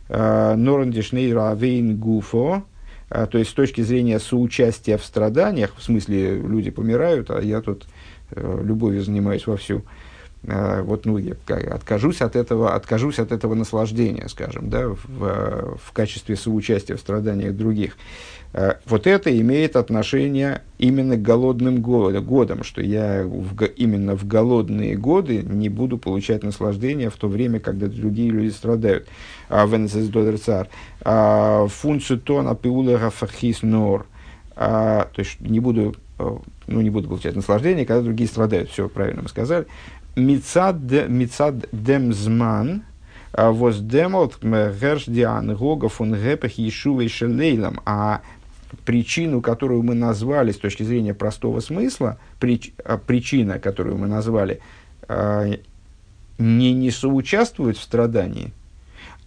э, 0.08 0.54
норндишней 0.54 1.32
равейн 1.32 1.96
гуфо. 1.96 2.64
А, 3.08 3.26
то 3.26 3.38
есть, 3.38 3.50
с 3.50 3.54
точки 3.54 3.80
зрения 3.80 4.18
соучастия 4.18 4.98
в 4.98 5.04
страданиях, 5.04 5.74
в 5.76 5.82
смысле, 5.82 6.36
люди 6.36 6.70
помирают, 6.70 7.30
а 7.30 7.40
я 7.40 7.60
тут 7.60 7.86
э, 8.30 8.62
любовью 8.64 9.02
занимаюсь 9.02 9.46
вовсю. 9.46 9.82
Вот, 10.44 11.06
ну, 11.06 11.18
я 11.18 11.34
откажусь 11.70 12.20
от 12.20 12.34
этого, 12.34 12.74
откажусь 12.74 13.20
от 13.20 13.30
этого 13.30 13.54
наслаждения, 13.54 14.28
скажем, 14.28 14.70
да, 14.70 14.88
в, 14.88 14.96
в 15.06 15.92
качестве 15.92 16.34
соучастия 16.34 16.96
в 16.96 17.00
страданиях 17.00 17.54
других. 17.54 17.96
Э, 18.52 18.74
вот 18.86 19.06
это 19.06 19.38
имеет 19.40 19.76
отношение 19.76 20.62
именно 20.78 21.16
к 21.16 21.22
голодным 21.22 21.80
годам, 21.80 22.64
что 22.64 22.82
я 22.82 23.24
в, 23.24 23.64
именно 23.64 24.16
в 24.16 24.26
голодные 24.26 24.96
годы 24.96 25.42
не 25.42 25.68
буду 25.68 25.98
получать 25.98 26.42
наслаждение 26.42 27.08
в 27.08 27.16
то 27.16 27.28
время, 27.28 27.60
когда 27.60 27.86
другие 27.86 28.30
люди 28.30 28.50
страдают. 28.50 29.08
А, 29.48 29.66
Венесес 29.66 30.08
Додерцар. 30.08 30.68
А, 31.00 31.66
функцию 31.68 32.20
тона 32.20 32.54
пиулера 32.54 33.10
фахис 33.10 33.62
нор. 33.62 34.06
А, 34.54 35.08
то 35.14 35.20
есть 35.20 35.40
не 35.40 35.60
буду, 35.60 35.94
э, 36.18 36.36
ну, 36.66 36.80
не 36.82 36.90
буду 36.90 37.08
получать 37.08 37.34
наслаждение, 37.34 37.86
когда 37.86 38.02
другие 38.02 38.28
страдают. 38.28 38.70
Все 38.70 38.88
правильно 38.88 39.22
мы 39.22 39.28
сказали. 39.28 39.66
Мицад 40.16 40.86
демзман, 41.72 42.82
воздемот 43.32 44.38
герш 44.42 45.04
диан 45.06 45.54
гога 45.54 45.88
фун 45.88 46.14
гепах 46.14 46.52
ешувей 46.58 47.08
шелейлам. 47.08 47.80
А 47.86 48.20
причину, 48.84 49.40
которую 49.40 49.82
мы 49.82 49.94
назвали 49.94 50.52
с 50.52 50.58
точки 50.58 50.82
зрения 50.82 51.14
простого 51.14 51.60
смысла, 51.60 52.18
прич, 52.40 52.72
а, 52.84 52.98
причина, 52.98 53.58
которую 53.58 53.98
мы 53.98 54.06
назвали, 54.06 54.60
э, 55.08 55.56
не, 56.38 56.72
не 56.72 56.90
соучаствовать 56.90 57.76
в 57.76 57.82
страдании, 57.82 58.52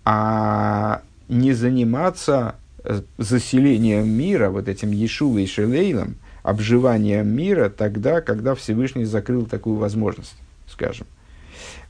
а 0.03 1.01
не 1.27 1.53
заниматься 1.53 2.55
э, 2.83 3.01
заселением 3.17 4.09
мира, 4.09 4.49
вот 4.49 4.67
этим 4.67 4.91
Ешувой 4.91 5.43
и 5.43 5.47
Шелейлом, 5.47 6.15
обживанием 6.43 7.27
мира 7.27 7.69
тогда, 7.69 8.21
когда 8.21 8.55
Всевышний 8.55 9.05
закрыл 9.05 9.45
такую 9.45 9.77
возможность, 9.77 10.35
скажем. 10.67 11.07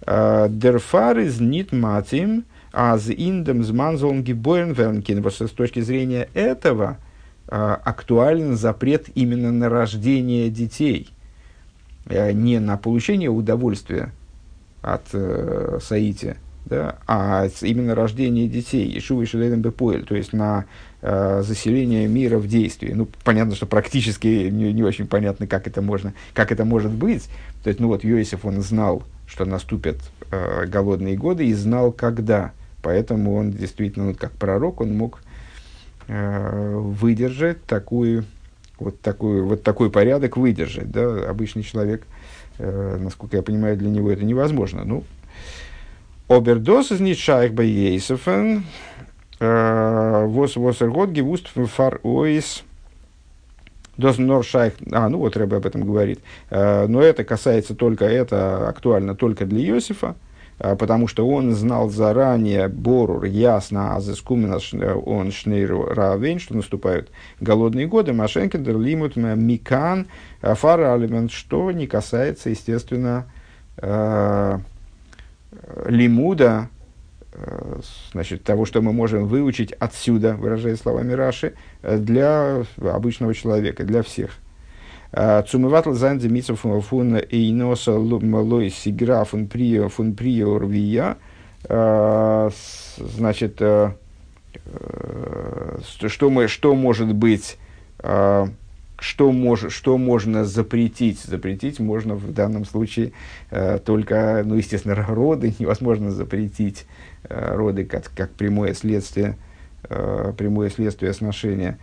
Дерфар 0.05 1.19
из 1.19 1.39
нит 1.39 1.71
матим, 1.71 2.45
аз 2.71 3.09
индем 3.09 3.63
зманзолн 3.63 4.23
гибоен 4.23 4.73
вернкин. 4.73 5.23
С 5.31 5.51
точки 5.51 5.79
зрения 5.79 6.29
этого, 6.33 6.97
а, 7.47 7.75
актуален 7.75 8.55
запрет 8.55 9.05
именно 9.15 9.51
на 9.51 9.69
рождение 9.69 10.49
детей, 10.49 11.09
э, 12.07 12.31
не 12.31 12.59
на 12.59 12.77
получение 12.77 13.29
удовольствия 13.29 14.11
от 14.81 15.03
э, 15.13 15.79
Саити, 15.81 16.37
да, 16.65 16.97
а 17.07 17.47
именно 17.61 17.95
рождение 17.95 18.47
детей, 18.47 18.97
Ишува 18.97 19.21
и 19.21 19.25
Шеледем 19.25 19.61
Бепоэль, 19.61 20.05
то 20.05 20.15
есть 20.15 20.33
на 20.33 20.65
э, 21.01 21.41
заселение 21.43 22.07
мира 22.07 22.37
в 22.37 22.47
действии. 22.47 22.91
Ну, 22.93 23.07
понятно, 23.23 23.55
что 23.55 23.65
практически 23.65 24.49
не, 24.49 24.73
не 24.73 24.83
очень 24.83 25.07
понятно, 25.07 25.47
как 25.47 25.67
это, 25.67 25.81
можно, 25.81 26.13
как 26.33 26.51
это 26.51 26.65
может 26.65 26.91
быть. 26.91 27.29
То 27.63 27.69
есть, 27.69 27.79
ну 27.79 27.87
вот, 27.87 28.03
Йосиф, 28.03 28.45
он 28.45 28.61
знал, 28.61 29.03
что 29.27 29.45
наступят 29.45 29.97
э, 30.31 30.65
голодные 30.65 31.15
годы 31.15 31.45
и 31.45 31.53
знал, 31.53 31.91
когда. 31.91 32.51
Поэтому 32.81 33.35
он 33.35 33.51
действительно, 33.51 34.07
ну, 34.07 34.15
как 34.15 34.31
пророк, 34.33 34.81
он 34.81 34.95
мог 34.95 35.21
Э, 36.07 36.75
выдержать 36.75 37.65
такую, 37.65 38.25
вот, 38.77 39.01
такую, 39.01 39.47
вот 39.47 39.63
такой 39.63 39.89
порядок 39.89 40.37
выдержать. 40.37 40.91
Да? 40.91 41.27
Обычный 41.27 41.63
человек, 41.63 42.03
э, 42.59 42.97
насколько 43.01 43.37
я 43.37 43.41
понимаю, 43.41 43.75
для 43.75 43.89
него 43.89 44.11
это 44.11 44.23
невозможно. 44.23 44.83
Ну, 44.85 45.03
אבער 46.27 46.64
דאס 46.64 46.91
איז 46.91 47.01
ניט 47.01 47.18
שייך 47.18 47.53
באופן, 47.53 48.63
э, 49.39 50.25
וואס 50.25 50.55
וואס 50.55 50.80
ער 50.80 50.92
האט 50.92 51.11
געוואוסט 51.11 51.49
פאראויס, 51.49 52.63
דאס 53.97 54.17
נאר 54.17 54.34
שייך, 54.34 54.73
а, 54.91 55.07
ну 55.07 55.19
вот 55.19 55.37
Ребе 55.37 55.57
об 55.57 55.67
этом 55.67 55.85
говорит, 55.85 56.19
э, 56.49 56.87
но 56.87 57.01
это 57.03 57.23
касается 57.23 57.75
только, 57.75 58.05
это 58.05 58.67
актуально 58.67 59.13
только 59.13 59.45
для 59.45 59.61
Иосифа, 59.69 60.15
а, 60.57 60.75
потому 60.75 61.07
что 61.07 61.27
он 61.27 61.53
знал 61.53 61.89
заранее 61.89 62.69
ברור, 62.69 63.25
ясно, 63.25 63.95
אז 63.95 64.09
עס 64.09 64.23
קומען 64.23 64.57
אן 65.05 65.31
שני 65.31 65.85
רעב, 65.85 66.39
что 66.39 66.55
наступают 66.55 67.11
голодные 67.39 67.85
годы, 67.85 68.13
מה 68.13 68.23
שאין 68.23 68.49
כן 68.49 68.64
דער 68.64 68.79
לימוד 68.79 69.15
מכאן, 69.15 70.07
а, 70.41 70.55
Фара 70.55 70.95
Алимент, 70.95 71.31
что 71.31 71.71
не 71.71 71.85
касается, 71.85 72.49
естественно, 72.49 73.27
э, 73.77 74.57
лимуда, 75.85 76.69
э, 77.33 77.79
значит, 78.11 78.43
того, 78.43 78.65
что 78.65 78.81
мы 78.81 78.93
можем 78.93 79.27
выучить 79.27 79.71
отсюда, 79.73 80.35
выражая 80.35 80.75
словами 80.75 81.13
Раши, 81.13 81.53
для 81.81 82.63
обычного 82.81 83.33
человека, 83.33 83.83
для 83.83 84.03
всех. 84.03 84.31
Цумыватл 85.47 85.93
занзе 85.93 86.27
митцев 86.27 86.59
фун 86.59 87.15
эйноса 87.15 87.93
лой 87.93 88.69
сигра 88.69 89.23
фун 89.23 89.47
прио 89.47 89.87
фун 89.87 90.13
прио 90.13 90.59
рвия. 90.59 91.17
Значит, 92.97 93.61
что, 95.97 96.29
мы, 96.29 96.47
что 96.49 96.75
может 96.75 97.15
быть 97.15 97.57
что, 98.97 99.31
мож, 99.31 99.65
что 99.69 99.97
можно 99.97 100.45
запретить? 100.45 101.19
Запретить 101.19 101.79
можно 101.79 102.15
в 102.15 102.33
данном 102.33 102.65
случае 102.65 103.11
э, 103.51 103.79
только, 103.83 104.43
ну, 104.45 104.55
естественно, 104.55 104.95
роды 104.95 105.53
невозможно 105.59 106.11
запретить. 106.11 106.85
Э, 107.29 107.55
роды 107.55 107.85
как, 107.85 108.11
как 108.15 108.31
прямое 108.31 108.73
следствие, 108.73 109.37
э, 109.89 110.33
прямое 110.37 110.69
следствие 110.69 111.13
сношения. 111.13 111.77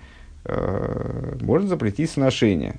Э, 0.45 1.37
можно 1.41 1.69
запретить 1.69 2.11
сношение. 2.11 2.77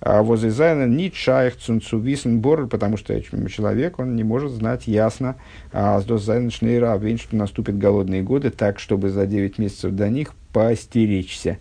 А 0.00 0.22
возле 0.22 0.50
ни 0.86 1.08
чаях 1.08 1.56
цунцувисен 1.56 2.40
бор, 2.40 2.68
потому 2.68 2.96
что 2.96 3.20
человек, 3.20 3.98
он 3.98 4.14
не 4.14 4.22
может 4.22 4.52
знать 4.52 4.86
ясно, 4.86 5.36
а 5.72 6.00
с 6.00 6.04
дос 6.04 6.22
Зайна 6.22 6.50
шнейра, 6.50 6.96
что 7.18 7.36
наступят 7.36 7.76
голодные 7.76 8.22
годы, 8.22 8.50
так, 8.50 8.78
чтобы 8.78 9.10
за 9.10 9.26
9 9.26 9.58
месяцев 9.58 9.92
до 9.92 10.08
них 10.08 10.32
постеречься. 10.52 11.58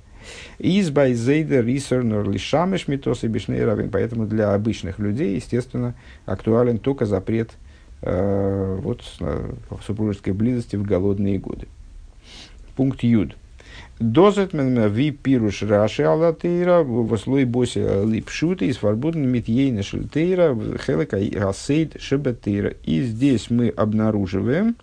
Избай 0.59 1.13
зейдер 1.13 1.65
рисернер 1.65 2.29
лишамеш 2.29 2.87
митос 2.87 3.23
и 3.23 3.27
равен. 3.27 3.89
Поэтому 3.89 4.25
для 4.25 4.53
обычных 4.53 4.99
людей, 4.99 5.35
естественно, 5.35 5.93
актуален 6.25 6.77
только 6.77 7.05
запрет 7.05 7.51
э, 8.01 8.79
вот, 8.81 9.03
супружеской 9.85 10.33
близости 10.33 10.75
в 10.75 10.83
голодные 10.83 11.39
годы. 11.39 11.67
Пункт 12.75 13.03
Юд. 13.03 13.35
Дозетмен 13.99 14.87
ви 14.89 15.11
пируш 15.11 15.63
раши 15.63 16.03
алатейра 16.03 16.83
в 16.83 17.17
слой 17.17 17.45
боси 17.45 17.79
липшуты 18.05 18.67
из 18.67 18.77
фарбуден 18.77 19.29
митьейна 19.29 19.83
шильтейра 19.83 20.57
хелека 20.77 21.19
гасейд 21.19 22.01
шебетейра. 22.01 22.73
И 22.83 23.01
здесь 23.01 23.49
мы 23.49 23.69
обнаруживаем, 23.69 24.75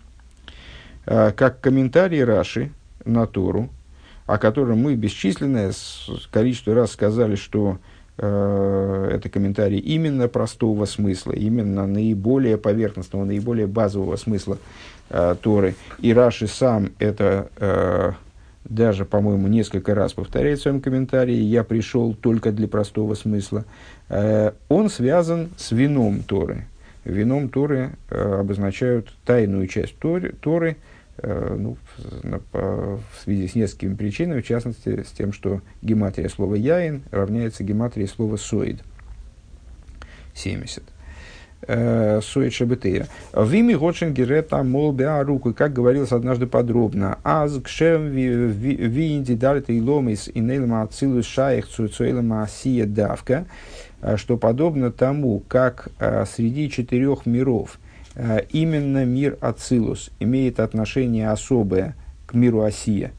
э, 1.05 1.31
как 1.35 1.59
комментарий 1.61 2.23
Раши 2.23 2.71
на 3.05 3.27
Тору, 3.27 3.69
о 4.31 4.37
котором 4.37 4.77
мы 4.79 4.95
бесчисленное 4.95 5.73
количество 6.31 6.73
раз 6.73 6.93
сказали, 6.93 7.35
что 7.35 7.79
э, 8.17 9.09
это 9.13 9.27
комментарий 9.27 9.77
именно 9.77 10.29
простого 10.29 10.85
смысла, 10.85 11.33
именно 11.33 11.85
наиболее 11.85 12.57
поверхностного, 12.57 13.25
наиболее 13.25 13.67
базового 13.67 14.15
смысла 14.15 14.57
э, 15.09 15.35
Торы. 15.41 15.75
И 15.99 16.13
Раши 16.13 16.47
сам 16.47 16.91
это 16.97 17.49
э, 17.57 18.13
даже, 18.63 19.03
по-моему, 19.03 19.49
несколько 19.49 19.95
раз 19.95 20.13
повторяет 20.13 20.59
в 20.59 20.61
своем 20.61 20.79
комментарии, 20.79 21.35
я 21.35 21.65
пришел 21.65 22.13
только 22.13 22.53
для 22.53 22.69
простого 22.69 23.15
смысла. 23.15 23.65
Э, 24.07 24.53
он 24.69 24.89
связан 24.89 25.49
с 25.57 25.73
вином 25.73 26.23
Торы. 26.23 26.67
Вином 27.03 27.49
Торы 27.49 27.89
э, 28.09 28.39
обозначают 28.39 29.13
тайную 29.25 29.67
часть 29.67 29.99
Торы, 29.99 30.33
Торы– 30.39 30.77
ну, 31.21 31.77
в, 32.51 32.99
связи 33.23 33.47
с 33.47 33.55
несколькими 33.55 33.95
причинами, 33.95 34.41
в 34.41 34.45
частности, 34.45 35.03
с 35.03 35.11
тем, 35.11 35.33
что 35.33 35.61
гематрия 35.81 36.29
слова 36.29 36.55
«яин» 36.55 37.03
равняется 37.11 37.63
гематрии 37.63 38.05
слова 38.05 38.37
«соид» 38.37 38.81
70. 40.33 40.83
Э, 41.67 42.21
Соид 42.23 42.53
Шабетея. 42.53 43.07
Вими 43.35 43.73
Готшин 43.73 44.13
Герета 44.13 44.63
Мол 44.63 44.97
руку, 45.23 45.53
как 45.53 45.73
говорилось 45.73 46.11
однажды 46.11 46.47
подробно. 46.47 47.19
Аз 47.23 47.59
кшем 47.63 48.09
ви 48.09 49.15
инди 49.15 49.35
дарта 49.35 49.71
и 49.71 49.79
ломис 49.79 50.27
и 50.33 50.39
нейлма 50.39 50.81
ацилус 50.81 51.25
шаих 51.25 51.67
цуцуэлма 51.67 52.43
асия 52.43 52.87
давка, 52.87 53.45
э, 54.01 54.17
что 54.17 54.37
подобно 54.37 54.91
тому, 54.91 55.43
как 55.47 55.89
среди 56.25 56.69
четырех 56.69 57.25
миров– 57.25 57.79
Э, 57.89 57.90
именно 58.15 59.05
мир 59.05 59.37
Ацилус 59.41 60.09
имеет 60.19 60.59
отношение 60.59 61.29
особое 61.29 61.95
к 62.25 62.33
миру 62.33 62.61
Осия 62.61 63.11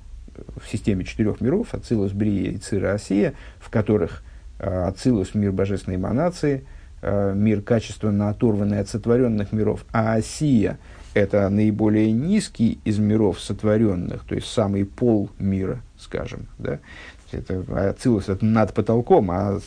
в 0.57 0.70
системе 0.70 1.05
четырех 1.05 1.40
миров, 1.40 1.74
Ацилус, 1.74 2.12
Брия 2.12 2.50
и 2.50 2.57
Цира 2.57 2.92
Осия, 2.92 3.35
в 3.59 3.70
которых 3.70 4.22
э, 4.59 4.85
Ацилус– 4.85 5.35
мир 5.35 5.52
божественной 5.52 5.96
эманации, 5.96 6.64
э, 7.02 7.35
мир 7.35 7.62
качественно 7.62 8.28
оторванный 8.28 8.81
от 8.81 8.88
сотворенных 8.88 9.52
миров, 9.52 9.85
а 9.92 10.14
Осия– 10.14 10.78
это 11.14 11.48
наиболее 11.48 12.11
низкий 12.11 12.78
из 12.85 12.98
миров 12.98 13.40
сотворенных, 13.40 14.24
то 14.24 14.35
есть 14.35 14.46
самый 14.46 14.85
пол 14.85 15.31
мира, 15.38 15.83
скажем. 15.98 16.48
Да? 16.59 16.78
Это, 17.31 17.62
Ацилус– 17.90 18.24
это 18.28 18.44
над 18.44 18.74
потолком, 18.74 19.31
а 19.31 19.59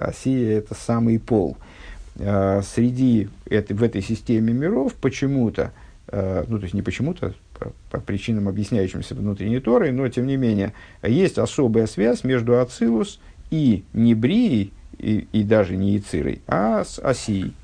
Осия– 0.00 0.58
это 0.58 0.74
самый 0.74 1.18
пол– 1.18 1.56
Э, 2.16 2.60
среди 2.62 3.28
этой, 3.46 3.74
в 3.74 3.82
этой 3.82 4.02
системе 4.02 4.52
миров 4.52 4.94
почему-то, 4.94 5.72
э, 6.08 6.44
ну 6.48 6.58
то 6.58 6.64
есть 6.64 6.74
не 6.74 6.82
почему-то, 6.82 7.34
по, 7.58 7.72
по 7.90 8.00
причинам, 8.00 8.48
объясняющимся 8.48 9.14
внутренней 9.14 9.60
Торой, 9.60 9.92
но 9.92 10.08
тем 10.08 10.26
не 10.26 10.36
менее, 10.36 10.72
есть 11.02 11.38
особая 11.38 11.86
связь 11.86 12.24
между 12.24 12.60
Ацилус 12.60 13.20
и 13.50 13.84
Небрией, 13.92 14.72
и, 14.98 15.28
и 15.32 15.42
даже 15.44 15.76
не 15.76 15.96
Ицирой, 15.96 16.42
а 16.46 16.84
с 16.84 16.98
Осией. 16.98 17.54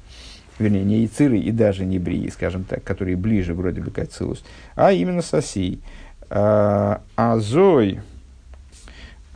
Вернее, 0.59 0.85
не 0.85 1.05
Ицирой 1.05 1.41
и 1.41 1.51
даже 1.51 1.85
не 1.85 1.99
скажем 2.31 2.65
так, 2.65 2.83
которые 2.83 3.17
ближе 3.17 3.53
вроде 3.53 3.83
бы 3.83 3.91
к 3.91 3.99
Ацилус, 3.99 4.43
а 4.75 4.93
именно 4.93 5.21
с 5.21 5.35
Осией. 5.35 5.83
А, 6.31 7.03
а 7.15 7.39
Зой, 7.39 8.01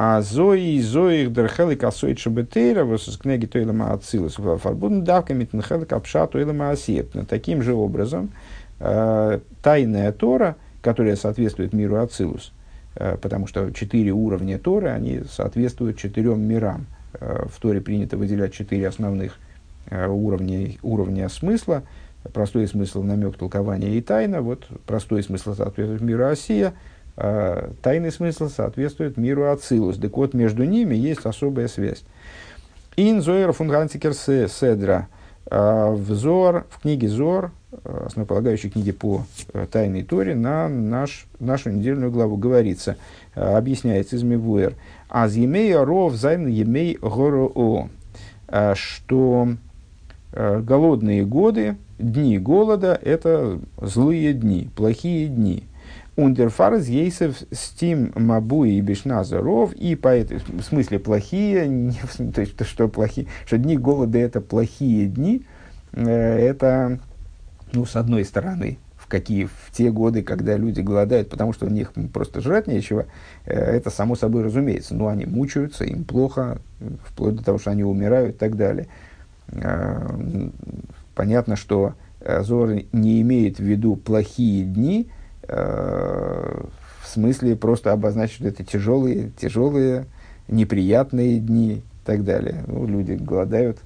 а 0.03 0.23
зои 0.23 0.81
зои 0.81 1.27
дерхели 1.27 1.75
косой 1.75 2.17
шабетейра 2.17 2.85
в 2.85 2.99
книге 3.19 3.47
Тойлама 3.47 3.93
Ацилус 3.93 4.37
фарбун 4.37 5.05
давка 5.05 5.35
митнхел 5.35 5.85
капша 5.85 6.27
Тойлама 6.27 6.71
Асиет. 6.71 7.13
Таким 7.29 7.61
же 7.61 7.75
образом, 7.75 8.31
э, 8.79 9.41
тайная 9.63 10.13
Тора, 10.13 10.57
которая 10.81 11.17
соответствует 11.17 11.75
миру 11.75 11.97
Ацилус, 11.97 12.55
э, 12.95 13.19
потому 13.21 13.47
что 13.47 13.73
четыре 13.73 14.13
уровня 14.13 14.59
Торы, 14.59 14.89
они 14.89 15.21
соответствуют 15.31 15.99
четырем 15.99 16.41
мирам. 16.41 16.87
Э, 17.21 17.45
в 17.53 17.61
Торе 17.61 17.83
принято 17.83 18.17
выделять 18.17 18.55
четыре 18.55 18.89
основных 18.89 19.39
уровня, 19.91 20.77
уровня 20.83 21.29
смысла. 21.29 21.83
Простой 22.33 22.67
смысл, 22.69 23.03
намек, 23.03 23.37
толкование 23.37 23.95
и 23.99 24.01
тайна. 24.01 24.41
Вот 24.41 24.67
простой 24.87 25.23
смысл 25.23 25.55
соответствует 25.55 26.01
миру 26.01 26.25
Осия– 26.25 26.73
тайный 27.17 28.13
смысл 28.13 28.49
соответствует 28.49 29.17
миру 29.17 29.51
Ацилус. 29.51 29.99
Так 29.99 30.17
вот, 30.17 30.35
между 30.35 30.65
ними 30.65 30.95
есть 30.95 31.25
особая 31.25 31.69
связь. 31.69 32.03
אין 32.97 33.23
זהר 33.23 33.53
פון 33.53 33.68
היינטיקער 33.68 34.15
סדרה. 34.15 35.09
А, 35.47 35.91
В 35.93 36.05
Зоар, 36.05 36.67
в 36.71 36.81
книге 36.81 37.09
Зоар, 37.09 37.51
а, 37.73 38.05
основополагающей 38.07 38.71
книге 38.71 38.93
по 38.93 39.25
э, 39.53 39.67
тайной 39.71 40.03
Торе, 40.03 40.35
на 40.35 40.69
наш, 40.69 41.27
нашу 41.41 41.71
недельную 41.71 42.13
главу 42.13 42.37
говорится, 42.37 42.97
объясняется 43.35 44.17
איז 44.17 44.23
מבואר. 44.23 44.75
אז 45.09 45.35
ימי 45.35 45.75
רעב 45.75 46.15
זיינען 46.15 46.47
ימי 46.47 46.99
הרע 47.01 47.89
что 48.75 49.49
голодные 50.33 51.25
годы, 51.25 51.77
дни 51.99 52.39
голода– 52.39 52.99
это 53.03 53.59
злые 53.81 54.33
дни, 54.33 54.69
плохие 54.77 55.27
дни– 55.27 55.65
Ундерфарз 56.21 56.87
Ейсев 56.87 57.43
Стим 57.51 58.13
Мабуи 58.15 58.73
и 58.73 58.81
Бешназаров, 58.83 59.73
и 59.73 59.95
по 59.95 60.09
этой, 60.09 60.39
в 60.39 60.63
смысле 60.63 60.99
плохие, 60.99 61.67
не, 61.69 61.99
то 62.33 62.43
есть 62.43 62.63
что 62.67 62.89
плохие, 62.89 63.27
что 63.47 63.57
дни 63.57 63.79
голода 63.79 64.19
это 64.19 64.41
плохие 64.41 65.07
дни, 65.07 65.43
э, 65.93 66.05
это, 66.07 67.01
ну, 67.73 67.87
с 67.87 67.97
одной 67.97 68.27
стороны, 68.27 68.79
в 68.99 69.07
какие, 69.07 69.47
в 69.47 69.71
те 69.73 69.91
годы, 69.91 70.23
когда 70.23 70.57
люди 70.59 70.81
голодают, 70.83 71.31
потому 71.31 71.55
что 71.55 71.67
у 71.67 71.71
них 71.71 71.93
просто 72.13 72.43
жрать 72.43 72.67
нечего, 72.67 73.07
э, 73.47 73.55
это 73.55 73.89
само 73.89 74.15
собой 74.15 74.43
разумеется, 74.43 74.95
но 74.95 75.09
они 75.09 75.25
мучаются, 75.25 75.85
им 75.85 76.05
плохо, 76.05 76.59
вплоть 77.05 77.37
до 77.37 77.43
того, 77.43 77.59
что 77.59 77.71
они 77.71 77.83
умирают 77.83 78.37
и 78.37 78.39
так 78.39 78.57
далее. 78.57 78.89
Э, 79.49 80.07
понятно, 81.15 81.57
что 81.57 81.95
Зор 82.43 82.73
не 82.93 83.23
имеет 83.23 83.57
в 83.57 83.63
виду 83.63 83.97
плохие 83.97 84.65
дни, 84.65 85.09
в 85.49 87.09
смысле 87.09 87.57
просто 87.57 87.93
обозначить, 87.93 88.37
что 88.37 88.49
это 88.49 88.65
тяжелые, 88.65 89.31
тяжелые, 89.41 90.07
неприятные 90.49 91.39
дни 91.39 91.75
и 91.75 91.83
так 92.05 92.25
далее. 92.25 92.65
Ну, 92.67 92.87
люди 92.87 93.13
голодают 93.13 93.79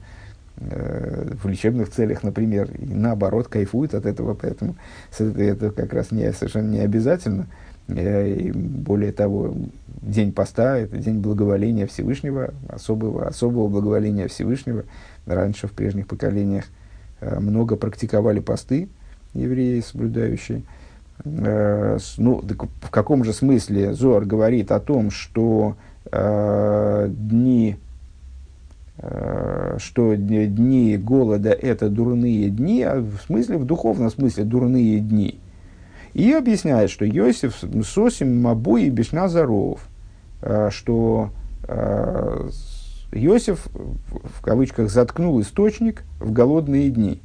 э, 0.56 1.32
в 1.42 1.48
лечебных 1.48 1.90
целях, 1.90 2.22
например, 2.22 2.70
и 2.72 2.86
наоборот 2.86 3.48
кайфуют 3.48 3.94
от 3.94 4.06
этого, 4.06 4.34
поэтому 4.34 4.76
это 5.18 5.70
как 5.70 5.92
раз 5.92 6.10
не, 6.10 6.32
совершенно 6.32 6.70
не 6.70 6.80
обязательно. 6.80 7.46
Э, 7.88 8.28
и 8.28 8.50
более 8.52 9.12
того, 9.12 9.54
день 10.02 10.32
поста– 10.32 10.78
это 10.78 10.96
день 10.96 11.20
благоволения 11.20 11.86
Всевышнего, 11.86 12.54
особого, 12.68 13.26
особого 13.26 13.68
благоволения 13.68 14.28
Всевышнего. 14.28 14.84
Раньше 15.26 15.66
в 15.66 15.72
прежних 15.72 16.08
поколениях 16.08 16.64
э, 17.20 17.38
много 17.38 17.76
практиковали 17.76 18.40
посты 18.40 18.88
евреи, 19.34 19.80
соблюдающие– 19.80 20.62
Э, 20.72 20.82
ну, 21.22 22.42
в 22.82 22.90
каком 22.90 23.24
же 23.24 23.32
смысле 23.32 23.94
Зор 23.94 24.24
говорит 24.24 24.72
о 24.72 24.80
том, 24.80 25.10
что 25.10 25.76
э, 26.10 27.06
дни, 27.08 27.76
что 29.78 30.14
дни 30.14 30.96
голода– 30.96 31.50
это 31.50 31.88
дурные 31.88 32.50
дни, 32.50 32.82
а 32.82 33.00
в 33.00 33.18
смысле, 33.26 33.58
в 33.58 33.64
духовном 33.64 34.10
смысле 34.10 34.44
дурные 34.44 35.00
дни. 35.00 35.38
И 36.14 36.32
объясняет, 36.32 36.90
что 36.90 37.04
Йосиф 37.04 37.64
сосим 37.84 38.40
мабу 38.40 38.76
и 38.76 38.88
бешназаров, 38.90 39.80
что 40.70 41.30
Йосиф, 43.12 43.66
в 43.66 44.42
кавычках, 44.42 44.90
заткнул 44.90 45.40
источник 45.40 46.04
в 46.20 46.32
голодные 46.32 46.90
дни, 46.90 47.20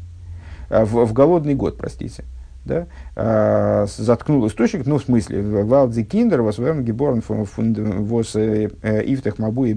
в, 0.69 1.05
в 1.05 1.13
голодный 1.13 1.53
год, 1.53 1.77
простите– 1.77 2.23
да, 2.65 2.87
а, 3.15 3.85
заткнул 3.87 4.45
источник, 4.47 4.85
ну, 4.85 4.97
в 4.97 5.03
смысле, 5.03 5.41
Валдзи 5.41 6.03
Киндер, 6.03 6.41
вас 6.41 6.57
верн 6.57 6.83
геборн 6.83 7.21
вос 7.25 8.35
э, 8.35 8.69
э, 8.81 9.03
ифтах 9.05 9.39
мабу 9.39 9.65
и 9.65 9.73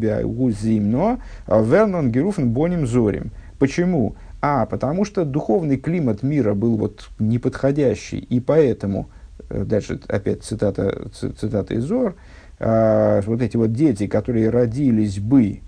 но 0.80 1.18
а 1.46 1.62
вернон 1.62 2.10
геруфен 2.10 2.50
боним 2.50 2.86
зорим. 2.86 3.30
Почему? 3.58 4.16
А, 4.40 4.66
потому 4.66 5.04
что 5.04 5.24
духовный 5.24 5.76
климат 5.76 6.22
мира 6.22 6.54
был 6.54 6.76
вот 6.76 7.08
неподходящий, 7.18 8.18
и 8.18 8.40
поэтому, 8.40 9.08
э, 9.48 9.64
дальше 9.64 10.00
опять 10.08 10.42
цитата, 10.42 11.08
цитата 11.12 11.74
из 11.74 11.84
Зор, 11.84 12.16
а, 12.58 13.20
вот 13.22 13.40
эти 13.40 13.56
вот 13.56 13.72
дети, 13.72 14.06
которые 14.06 14.50
родились 14.50 15.18
бы 15.18 15.60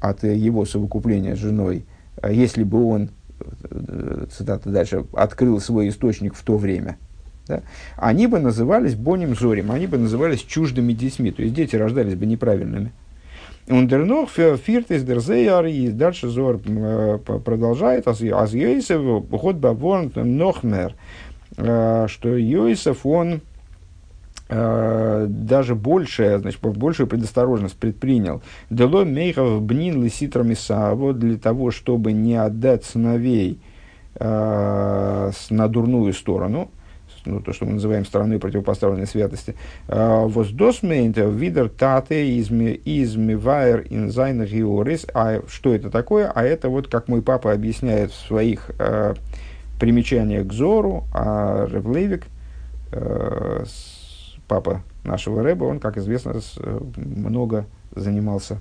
от 0.00 0.22
его 0.22 0.64
совокупления 0.64 1.34
с 1.34 1.38
женой, 1.38 1.84
если 2.26 2.62
бы 2.62 2.86
он 2.86 3.10
цитата 4.30 4.70
дальше, 4.70 5.04
открыл 5.12 5.60
свой 5.60 5.88
источник 5.88 6.34
в 6.34 6.42
то 6.42 6.56
время, 6.56 6.98
да, 7.46 7.62
они 7.96 8.26
бы 8.26 8.38
назывались 8.38 8.94
боним 8.94 9.34
зорим, 9.34 9.70
они 9.70 9.86
бы 9.86 9.98
назывались 9.98 10.40
чуждыми 10.40 10.92
детьми, 10.92 11.30
то 11.30 11.42
есть 11.42 11.54
дети 11.54 11.76
рождались 11.76 12.14
бы 12.14 12.26
неправильными. 12.26 12.92
Ундернох 13.68 14.30
фирт 14.30 14.90
из 14.90 15.04
дерзеяр, 15.04 15.66
и 15.66 15.88
дальше 15.88 16.28
Зор 16.28 16.60
э, 16.64 17.18
продолжает, 17.18 18.08
аз 18.08 18.20
Йосиф, 18.20 19.30
ход 19.30 19.56
баворн 19.56 20.12
нохмер, 20.14 20.94
э, 21.56 22.06
что 22.08 22.36
Йосиф, 22.36 23.06
он 23.06 23.42
даже 24.50 25.74
большая, 25.74 26.38
значит, 26.38 26.60
большую 26.60 27.06
предосторожность 27.06 27.76
предпринял. 27.76 28.42
Дело 28.68 29.04
мейхов 29.04 29.62
бнин 29.62 30.02
лиситрами 30.02 30.54
саво 30.54 31.12
для 31.12 31.38
того, 31.38 31.70
чтобы 31.70 32.12
не 32.12 32.34
отдать 32.34 32.84
сыновей 32.84 33.60
э, 34.16 35.30
на 35.50 35.68
дурную 35.68 36.12
сторону, 36.12 36.70
ну, 37.26 37.40
то, 37.40 37.52
что 37.52 37.66
мы 37.66 37.74
называем 37.74 38.04
стороной 38.04 38.38
противопоставленной 38.38 39.06
святости. 39.06 39.54
Э, 39.88 40.24
Воздосмейнта 40.26 41.22
видер 41.22 41.68
тате 41.68 42.38
измивайр 42.40 43.86
инзайн 43.90 44.44
георис. 44.44 45.06
А 45.14 45.42
что 45.48 45.74
это 45.74 45.90
такое? 45.90 46.30
А 46.34 46.42
это 46.42 46.68
вот, 46.68 46.88
как 46.88 47.08
мой 47.08 47.22
папа 47.22 47.52
объясняет 47.52 48.10
в 48.10 48.26
своих 48.26 48.70
э, 48.78 49.14
примечаниях 49.78 50.46
к 50.46 50.52
Зору, 50.52 51.04
а 51.12 51.66
Ревлевик 51.70 52.24
э, 52.92 53.64
папа 54.50 54.82
нашего 55.04 55.44
Рэба, 55.44 55.62
он, 55.62 55.78
как 55.78 55.96
известно, 55.96 56.34
э, 56.34 56.80
много 56.96 57.66
занимался 57.94 58.58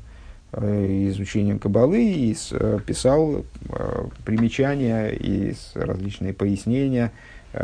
э, 0.51 1.07
изучением 1.09 1.57
Кабалы 1.57 2.03
и 2.03 2.37
э, 2.51 2.79
писал 2.85 3.43
примечания 4.23 5.07
и 5.09 5.55
различные 5.73 6.33
пояснения 6.33 7.11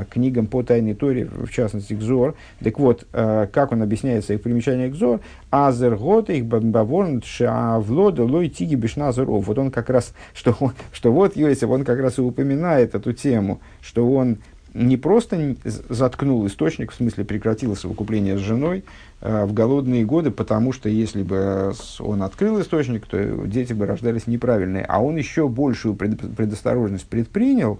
книгам 0.09 0.47
по 0.47 0.63
Тайной 0.63 0.95
Торе, 0.95 1.26
в 1.26 1.51
частности, 1.51 1.93
Гзор. 1.93 2.34
Так 2.63 2.80
вот, 2.80 3.05
как 3.11 3.71
он 3.71 3.84
объясняет 3.84 4.26
своих 4.26 4.41
примечаниях 4.41 4.93
Гзор, 4.93 5.19
Азер 5.51 5.95
год 5.95 6.32
их 6.32 6.47
баворн 6.47 7.21
шавлода 7.21 8.23
лой 8.23 8.49
тиги 8.49 8.73
бешназеров. 8.73 9.45
Вот 9.45 9.59
он 9.59 9.69
как 9.69 9.91
раз, 9.91 10.15
что, 10.34 10.73
что 10.91 11.11
вот 11.13 11.36
Йосиф, 11.36 11.69
он 11.69 11.86
как 11.86 11.99
раз 11.99 12.17
и 12.17 12.21
упоминает 12.21 12.95
эту 12.95 13.13
тему, 13.13 13.61
что 13.80 14.11
он 14.11 14.39
не 14.76 14.97
просто 14.97 15.55
заткнул 15.89 16.45
источник, 16.47 16.91
в 16.91 16.95
смысле 16.95 17.23
прекратил 17.23 17.76
совокупление 17.78 18.38
с 18.38 18.41
женой 18.41 18.84
э, 19.21 19.45
в 19.45 19.53
голодные 19.53 20.03
годы, 20.03 20.32
потому 20.32 20.73
что 20.73 20.89
если 20.89 21.23
бы 21.23 21.71
он 21.99 22.21
открыл 22.21 22.61
источник, 22.61 23.07
то 23.07 23.47
дети 23.47 23.71
бы 23.71 23.86
рождались 23.86 24.28
неправильные. 24.28 24.84
А 24.84 25.01
он 25.01 25.15
еще 25.15 25.47
большую 25.47 25.95
пред, 25.95 26.19
предосторожность 26.36 27.07
предпринял 27.07 27.80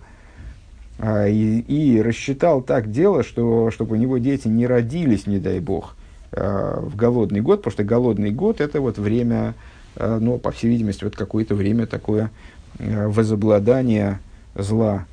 э, 0.98 1.30
и, 1.32 1.60
и 1.60 2.02
рассчитал 2.02 2.62
так 2.62 2.90
дело, 2.90 3.24
что, 3.24 3.72
чтобы 3.72 3.98
у 3.98 4.00
него 4.00 4.18
дети 4.18 4.48
не 4.48 4.66
родились, 4.66 5.28
не 5.28 5.40
дай 5.40 5.60
бог, 5.60 5.98
э, 6.32 6.80
в 6.82 6.96
голодный 6.96 7.42
год, 7.42 7.60
потому 7.60 7.74
что 7.74 7.84
голодный 7.84 8.32
год 8.32 8.62
это 8.62 8.80
вот 8.80 8.98
время, 8.98 9.54
э, 9.98 10.18
ну, 10.22 10.38
по 10.38 10.52
всей 10.52 10.70
видимости, 10.70 11.04
вот 11.04 11.18
какое-то 11.18 11.56
время 11.56 11.88
такое 11.88 12.32
э, 12.80 13.08
возобладание 13.08 14.20
зла 14.56 15.06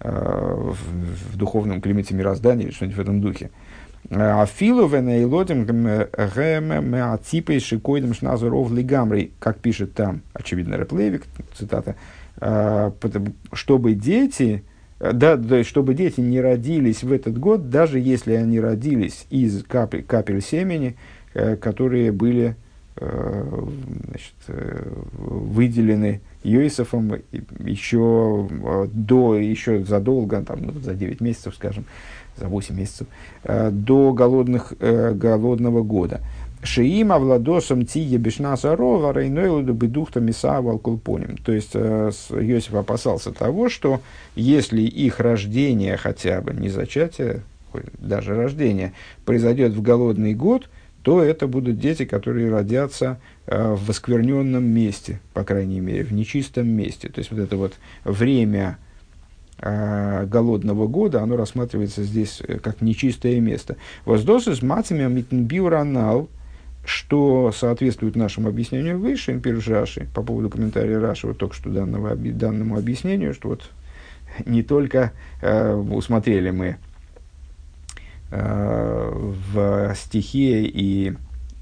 в, 0.00 0.76
в 1.32 1.36
духовном 1.36 1.80
климате 1.80 2.14
мироздания 2.14 2.66
или 2.66 2.72
что-нибудь 2.72 2.96
в 2.96 3.00
этом 3.00 3.20
духе. 3.20 3.50
А 4.10 4.46
филу 4.46 4.86
венейлодим 4.86 5.66
меаципей 5.66 7.60
шикойдем 7.60 8.14
шназуров 8.14 8.72
лигамри, 8.72 9.32
как 9.38 9.58
пишет 9.58 9.92
там, 9.94 10.22
очевидно, 10.32 10.76
Реплевик, 10.76 11.24
цитата, 11.54 11.96
«Э, 12.40 12.92
чтобы 13.52 13.94
дети, 13.94 14.62
да, 15.00 15.36
да, 15.36 15.64
чтобы 15.64 15.94
дети 15.94 16.20
не 16.20 16.40
родились 16.40 17.02
в 17.02 17.12
этот 17.12 17.36
год, 17.36 17.68
даже 17.68 17.98
если 17.98 18.34
они 18.34 18.60
родились 18.60 19.26
из 19.28 19.64
капель, 19.64 20.04
капель 20.04 20.40
семени, 20.40 20.96
э, 21.34 21.56
которые 21.56 22.12
были 22.12 22.56
значит, 23.00 24.34
выделены 25.12 26.20
Йосифом 26.42 27.14
еще 27.58 28.48
э, 28.50 28.86
до, 28.92 29.34
еще 29.34 29.84
задолго, 29.84 30.42
там, 30.42 30.58
ну, 30.62 30.72
за 30.80 30.94
9 30.94 31.20
месяцев, 31.20 31.54
скажем, 31.54 31.84
за 32.36 32.48
8 32.48 32.76
месяцев, 32.76 33.06
э, 33.44 33.70
до 33.70 34.12
голодных, 34.12 34.72
э, 34.78 35.14
голодного 35.14 35.82
года. 35.82 36.20
Шиим 36.62 37.12
авладосом 37.12 37.86
тие 37.86 38.18
бешнаса 38.18 38.74
рова 38.74 39.12
рейнойлуду 39.12 39.74
бедухта 39.74 40.20
миса 40.20 40.60
валкулпоним. 40.60 41.36
То 41.36 41.52
есть 41.52 41.74
Йосиф 41.74 42.74
опасался 42.74 43.30
того, 43.30 43.68
что 43.68 44.00
если 44.34 44.82
их 44.82 45.20
рождение 45.20 45.96
хотя 45.96 46.40
бы, 46.40 46.52
не 46.54 46.68
зачатие, 46.68 47.42
даже 47.98 48.34
рождение, 48.34 48.92
произойдет 49.24 49.72
в 49.72 49.82
голодный 49.82 50.34
год, 50.34 50.68
то 51.08 51.22
это 51.22 51.46
будут 51.46 51.78
дети, 51.78 52.04
которые 52.04 52.50
родятся 52.50 53.18
Э, 53.50 53.72
в 53.72 53.86
воскверненном 53.86 54.62
месте, 54.62 55.20
по 55.32 55.42
крайней 55.42 55.80
мере, 55.80 56.04
в 56.04 56.12
нечистом 56.12 56.68
месте. 56.68 57.08
То 57.08 57.20
есть 57.20 57.30
вот 57.30 57.40
это 57.40 57.56
вот 57.56 57.72
время 58.04 58.76
э, 59.58 60.26
голодного 60.26 60.86
года, 60.86 61.22
оно 61.22 61.38
рассматривается 61.38 62.02
здесь 62.02 62.42
э, 62.46 62.58
как 62.58 62.82
нечистое 62.82 63.40
место. 63.40 63.76
Воздосы 64.04 64.54
с 64.54 64.60
мацами 64.60 65.10
митнбиуранал, 65.10 66.28
что 66.84 67.50
соответствует 67.50 68.16
нашему 68.16 68.50
объяснению 68.50 68.98
выше, 68.98 69.40
Раши, 69.66 70.08
по 70.14 70.22
поводу 70.22 70.50
комментария 70.50 71.00
Раши, 71.00 71.28
вот 71.28 71.38
только 71.38 71.54
что 71.54 71.70
данного, 71.70 72.16
данному 72.16 72.76
объяснению, 72.76 73.32
что 73.32 73.48
вот 73.48 73.70
не 74.44 74.62
только 74.62 75.12
э, 75.40 75.72
усмотрели 75.74 76.50
мы 76.50 76.76
в 78.30 79.94
стихе 79.94 80.64
и 80.64 81.14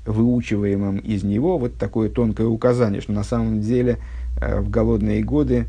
выучиваемым 0.06 0.98
из 0.98 1.24
него 1.24 1.58
вот 1.58 1.76
такое 1.76 2.08
тонкое 2.08 2.46
указание, 2.46 3.00
что 3.00 3.12
на 3.12 3.24
самом 3.24 3.60
деле 3.60 3.98
э, 4.40 4.60
в 4.60 4.70
голодные 4.70 5.22
годы 5.22 5.66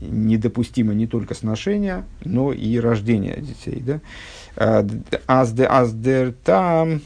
недопустимо 0.00 0.92
не 0.92 1.06
только 1.06 1.34
сношение, 1.34 2.04
но 2.24 2.52
и 2.52 2.78
рождение 2.78 3.40
детей. 3.40 3.82
Да? 4.56 4.84
Аздер 5.26 6.34
там 6.44 7.00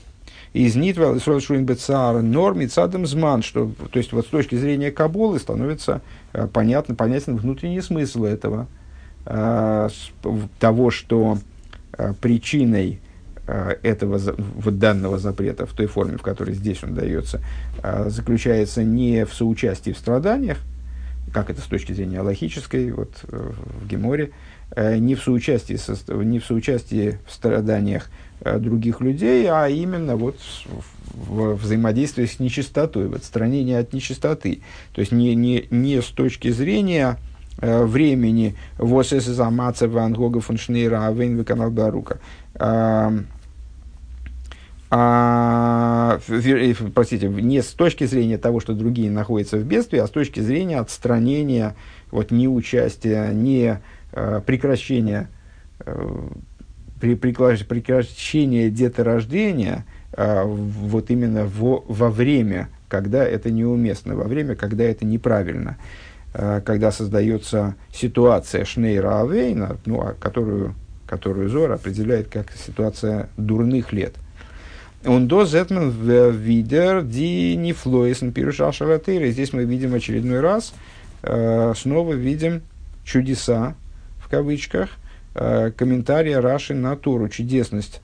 из 0.52 0.74
Нитвел 0.74 1.14
и 1.14 1.20
Сродшуин 1.20 1.64
Бецар 1.64 2.22
норм 2.22 2.62
и 2.62 2.66
цадам 2.66 3.06
зман, 3.06 3.42
что, 3.42 3.70
то 3.90 3.98
есть 3.98 4.12
вот 4.12 4.26
с 4.26 4.30
точки 4.30 4.56
зрения 4.56 4.90
Кабулы 4.90 5.38
становится 5.38 6.00
э, 6.32 6.48
понятно, 6.52 6.94
понятен 6.94 7.36
внутренний 7.36 7.82
смысл 7.82 8.24
этого, 8.24 8.66
э, 9.26 9.88
того, 10.58 10.90
что 10.90 11.38
причиной 12.20 13.00
Э, 13.50 13.76
этого 13.82 14.20
вот 14.36 14.78
данного 14.78 15.16
запрета 15.16 15.64
в 15.64 15.72
той 15.72 15.86
форме, 15.86 16.18
в 16.18 16.22
которой 16.22 16.54
здесь 16.54 16.84
он 16.84 16.94
дается, 16.94 17.40
э, 17.82 18.10
заключается 18.10 18.84
не 18.84 19.24
в 19.24 19.32
соучастии 19.32 19.92
в 19.92 19.96
страданиях, 19.96 20.58
как 21.32 21.48
это 21.48 21.62
с 21.62 21.64
точки 21.64 21.94
зрения 21.94 22.20
логической, 22.20 22.90
вот 22.90 23.24
э, 23.26 23.50
в 23.80 23.88
Геморе, 23.88 24.32
не 24.76 25.14
в 25.14 25.22
соучастии, 25.22 25.78
не 26.22 26.40
в 26.40 26.44
соучастии 26.44 27.18
в 27.26 27.32
страданиях 27.32 28.10
других 28.44 29.00
людей, 29.00 29.46
а 29.48 29.66
именно 29.66 30.16
вот 30.16 30.36
в 31.14 31.54
взаимодействии 31.54 32.26
с 32.26 32.38
нечистотой, 32.38 33.08
в 33.08 33.14
отстранении 33.14 33.74
от 33.74 33.94
нечистоты. 33.94 34.60
То 34.92 35.00
есть 35.00 35.10
не, 35.10 35.34
не, 35.34 35.66
не 35.70 36.02
с 36.02 36.08
точки 36.08 36.50
зрения 36.50 37.16
времени. 37.60 38.56
«Вос 38.78 39.12
эс 39.12 39.24
замаца 39.24 39.88
ван 39.88 40.14
Гога 40.14 40.40
фон 40.40 40.58
Шнейра 40.58 41.06
авен 41.06 41.44
канал 41.44 41.70
Барука», 41.70 42.18
а, 44.90 46.18
простите, 46.94 47.28
не 47.28 47.62
с 47.62 47.68
точки 47.68 48.04
зрения 48.04 48.38
того, 48.38 48.60
что 48.60 48.72
другие 48.72 49.10
находятся 49.10 49.58
в 49.58 49.64
бедствии, 49.64 49.98
а 49.98 50.06
с 50.06 50.10
точки 50.10 50.40
зрения 50.40 50.78
отстранения, 50.78 51.76
вот, 52.10 52.30
неучастия, 52.30 53.30
не 53.32 53.80
э, 54.12 54.40
прекращения, 54.46 55.28
э, 55.80 56.28
при, 57.00 57.16
прекращения 57.16 58.70
деторождения 58.70 59.84
э, 60.12 60.44
вот 60.44 61.10
именно 61.10 61.44
во, 61.44 61.84
во 61.86 62.10
время, 62.10 62.70
когда 62.88 63.22
это 63.24 63.50
неуместно, 63.50 64.16
во 64.16 64.24
время, 64.24 64.54
когда 64.54 64.84
это 64.84 65.04
неправильно, 65.04 65.76
э, 65.76 66.07
когда 66.64 66.92
создается 66.92 67.74
ситуация 67.92 68.64
Шнейра 68.64 69.20
Авейна, 69.20 69.76
ну, 69.86 70.00
а 70.00 70.14
которую, 70.14 70.74
которую 71.06 71.48
Зор 71.48 71.72
определяет 71.72 72.28
как 72.28 72.52
ситуация 72.52 73.28
дурных 73.36 73.92
лет– 73.92 74.14
он 75.04 75.28
до 75.28 75.44
зетмен 75.44 75.90
видер 75.90 77.02
ди 77.02 77.54
не 77.56 77.72
флоисен 77.72 78.32
пируша 78.32 78.72
шалатыры. 78.72 79.30
Здесь 79.30 79.52
мы 79.52 79.64
видим 79.64 79.94
очередной 79.94 80.40
раз, 80.40 80.74
э, 81.22 81.72
снова 81.76 82.14
видим 82.14 82.62
чудеса, 83.04 83.74
в 84.18 84.28
кавычках, 84.28 84.90
э, 85.34 85.70
комментария 85.76 86.40
Раши 86.40 86.74
на 86.74 86.96
Туру, 86.96 87.28
чудесность. 87.28 88.00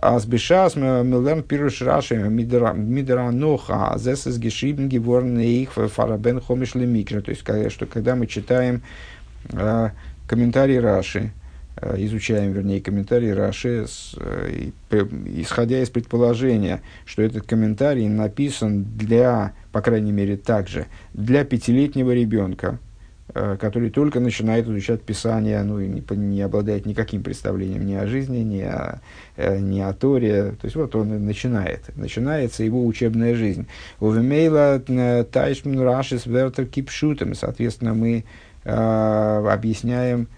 Азбешас 0.00 0.76
милден 0.76 1.42
пируш 1.42 1.82
Раши 1.82 2.16
мидраноха 2.16 3.94
зес 3.98 4.26
из 4.26 4.38
гешибн 4.38 4.88
геворн 4.88 5.38
их 5.38 5.72
фарабен 5.72 6.40
хомиш 6.40 6.74
лемикра. 6.74 7.20
То 7.20 7.30
есть, 7.30 7.42
что 7.72 7.86
когда 7.86 8.16
мы 8.16 8.26
читаем 8.26 8.82
э, 9.52 9.90
комментарий 10.26 10.78
Раши, 10.78 11.32
Э, 11.80 11.94
изучаем, 11.98 12.52
вернее, 12.52 12.80
комментарий 12.80 13.32
Раши, 13.32 13.86
исходя 14.90 15.80
из 15.80 15.90
предположения, 15.90 16.82
что 17.04 17.22
этот 17.22 17.46
комментарий 17.46 18.08
написан 18.08 18.84
для, 18.96 19.52
по 19.72 19.80
крайней 19.80 20.12
мере, 20.12 20.36
также 20.36 20.86
для 21.14 21.44
пятилетнего 21.44 22.12
ребенка, 22.12 22.78
который 23.58 23.90
только 23.90 24.20
начинает 24.20 24.66
изучать 24.66 25.02
Писание, 25.02 25.62
ну 25.62 25.80
и 25.80 25.86
не, 25.86 26.02
не 26.16 26.42
обладает 26.42 26.86
никаким 26.86 27.22
представлением 27.22 27.86
ни 27.86 27.94
о 27.94 28.06
жизни, 28.06 28.38
ни 28.38 28.60
о, 28.60 29.00
ни 29.36 29.80
о 29.80 29.92
Торе. 29.92 30.52
То 30.60 30.64
есть 30.64 30.76
вот 30.76 30.94
он 30.96 31.24
начинает. 31.24 31.84
Начинается 31.96 32.64
его 32.64 32.84
учебная 32.84 33.34
жизнь. 33.34 33.66
Увемейла 34.00 34.80
тайшмн 35.30 35.80
рашис 35.80 36.26
вертер 36.26 36.66
кипшутем. 36.66 37.34
Соответственно, 37.34 37.94
мы 37.94 38.24
э, 38.64 38.70
объясняем 38.70 40.28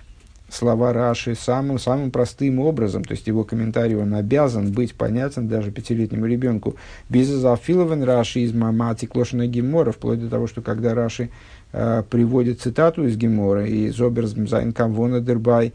слова 0.55 0.92
Раши 0.92 1.34
самым, 1.34 1.78
самым 1.78 2.11
простым 2.11 2.61
образом, 2.61 3.05
то 3.05 3.12
есть 3.12 3.26
его 3.26 3.44
комментарий, 3.44 3.96
он 3.96 4.14
обязан 4.14 4.72
быть 4.72 4.94
понятен 4.94 5.48
даже 5.48 5.70
пятилетнему 5.70 6.26
ребенку. 6.26 6.76
Без 7.09 7.28
зафилован 7.28 8.03
Раши 8.03 8.40
из 8.40 8.53
Мамати 8.53 9.07
Клошина 9.07 9.46
Гемора, 9.46 9.92
вплоть 9.92 10.20
до 10.20 10.28
того, 10.28 10.46
что 10.46 10.62
когда 10.62 10.94
Раши 10.94 11.24
э, 11.24 11.28
приводит 11.73 12.61
цитату 12.61 13.07
из 13.07 13.16
Гемора, 13.16 13.66
и 13.66 13.91
Зоберс 13.91 14.31
Зайн 14.31 14.73
Камвона 14.73 15.21
Дербай, 15.21 15.73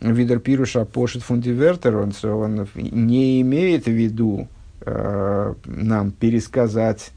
Видер 0.00 0.40
Пируша 0.40 0.84
Пошит 0.84 1.22
Фундивертер, 1.22 1.96
он, 1.96 2.12
он 2.24 2.68
не 2.74 3.40
имеет 3.40 3.84
в 3.84 3.90
виду 3.90 4.48
э, 4.80 5.54
нам 5.64 6.10
пересказать 6.10 7.12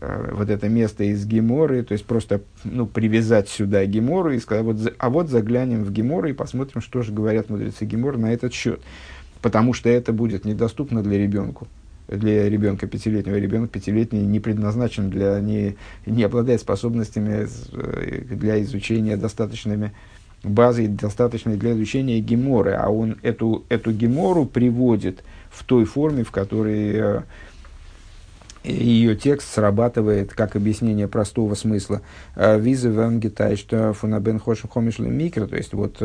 Э, 0.00 0.30
вот 0.32 0.48
это 0.48 0.68
место 0.68 1.04
из 1.04 1.26
Геморы, 1.26 1.82
то 1.82 1.92
есть 1.92 2.04
просто 2.04 2.40
ну, 2.64 2.86
привязать 2.86 3.48
сюда 3.48 3.84
Гемору 3.84 4.32
и 4.32 4.38
сказать, 4.38 4.64
вот, 4.64 4.94
а 4.96 5.10
вот 5.10 5.28
заглянем 5.28 5.82
в 5.82 5.90
Гемору 5.90 6.28
и 6.28 6.32
посмотрим, 6.32 6.80
что 6.80 7.02
же 7.02 7.12
говорят 7.12 7.50
мудрецы 7.50 7.84
Гемора 7.84 8.16
на 8.16 8.32
этот 8.32 8.52
счет. 8.52 8.80
Потому 9.42 9.72
что 9.72 9.88
это 9.88 10.12
будет 10.12 10.44
недоступно 10.44 11.02
для 11.02 11.18
ребенку. 11.18 11.66
Для 12.08 12.48
ребенка 12.48 12.86
пятилетнего. 12.86 13.36
Ребенок 13.36 13.70
пятилетний 13.70 14.22
не 14.22 14.40
предназначен 14.40 15.10
для, 15.10 15.38
не, 15.40 15.76
не 16.06 16.24
обладает 16.24 16.60
способностями 16.60 17.46
э, 17.72 18.22
для 18.30 18.62
изучения 18.62 19.16
достаточными 19.16 19.92
базой, 20.42 20.88
достаточной 20.88 21.56
для 21.56 21.72
изучения 21.72 22.20
Геморы. 22.20 22.72
А 22.72 22.88
он 22.88 23.18
эту, 23.22 23.64
эту 23.68 23.92
Гемору 23.92 24.46
приводит 24.46 25.22
в 25.50 25.64
той 25.64 25.84
форме, 25.84 26.24
в 26.24 26.30
которой 26.30 26.92
э, 26.94 27.22
ее 28.64 29.14
текст 29.14 29.52
срабатывает 29.52 30.32
как 30.32 30.56
объяснение 30.56 31.08
простого 31.08 31.54
смысла. 31.54 32.00
Э, 32.36 32.58
Виза 32.58 32.88
венгитай, 32.88 33.56
что 33.56 33.92
фунабен 33.92 34.38
хошим 34.38 34.70
хомишли 34.70 35.08
микро, 35.08 35.46
то 35.46 35.56
есть 35.56 35.74
вот 35.74 35.98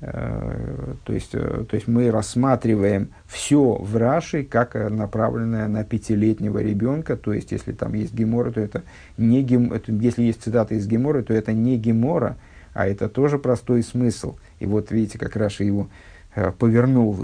то 0.00 1.12
есть, 1.12 1.32
то 1.32 1.68
есть 1.72 1.86
мы 1.86 2.10
рассматриваем 2.10 3.10
все 3.26 3.74
в 3.74 3.96
Раши 3.96 4.44
как 4.44 4.74
направленное 4.74 5.68
на 5.68 5.84
пятилетнего 5.84 6.58
ребенка. 6.58 7.16
То 7.16 7.34
есть, 7.34 7.52
если 7.52 7.72
там 7.72 7.92
есть 7.92 8.14
гемора, 8.14 8.50
то 8.50 8.60
это 8.60 8.82
не 9.18 9.42
гем, 9.42 9.72
если 9.86 10.22
есть 10.22 10.42
цитата 10.42 10.74
из 10.74 10.86
гемора, 10.86 11.22
то 11.22 11.34
это 11.34 11.52
не 11.52 11.76
гемора, 11.76 12.38
а 12.72 12.86
это 12.86 13.08
тоже 13.10 13.38
простой 13.38 13.82
смысл. 13.82 14.36
И 14.58 14.66
вот 14.66 14.90
видите, 14.90 15.18
как 15.18 15.36
Раши 15.36 15.64
его 15.64 15.88
Э, 16.36 16.52
повернул, 16.56 17.16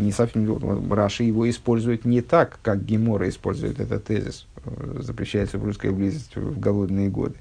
не 0.00 0.10
совсем, 0.10 0.92
Раши 0.92 1.22
его 1.22 1.48
использует 1.48 2.04
не 2.04 2.22
так, 2.22 2.58
как 2.62 2.84
Гемора 2.84 3.28
использует 3.28 3.78
этот 3.78 4.04
тезис, 4.04 4.46
э, 4.64 4.98
запрещается 5.00 5.58
в 5.58 5.64
русской 5.64 5.92
близость 5.92 6.34
в 6.34 6.58
голодные 6.58 7.08
годы. 7.08 7.36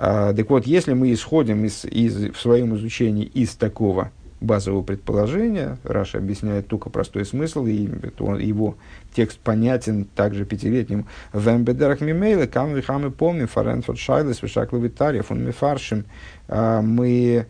А, 0.00 0.32
так 0.32 0.48
вот, 0.48 0.64
если 0.64 0.92
мы 0.92 1.12
исходим 1.12 1.64
из, 1.64 1.84
из, 1.84 2.30
в 2.30 2.40
своем 2.40 2.76
изучении 2.76 3.24
из 3.24 3.56
такого 3.56 4.12
базового 4.40 4.84
предположения, 4.84 5.76
Раша 5.82 6.18
объясняет 6.18 6.68
только 6.68 6.88
простой 6.88 7.24
смысл, 7.24 7.66
и 7.66 7.90
он, 8.20 8.38
его 8.38 8.76
текст 9.12 9.40
понятен 9.40 10.04
также 10.04 10.44
пятилетнему. 10.44 11.08
Вембедерах 11.32 12.00
мимейла, 12.00 12.46
камы 12.46 12.80
хамы 12.80 13.10
помним, 13.10 13.48
фаренфорд 13.48 13.98
шайлес, 13.98 14.40
вишакловитарьев, 14.40 15.32
он 15.32 15.44
мефаршим. 15.44 16.04
А, 16.46 16.80
мы 16.80 17.46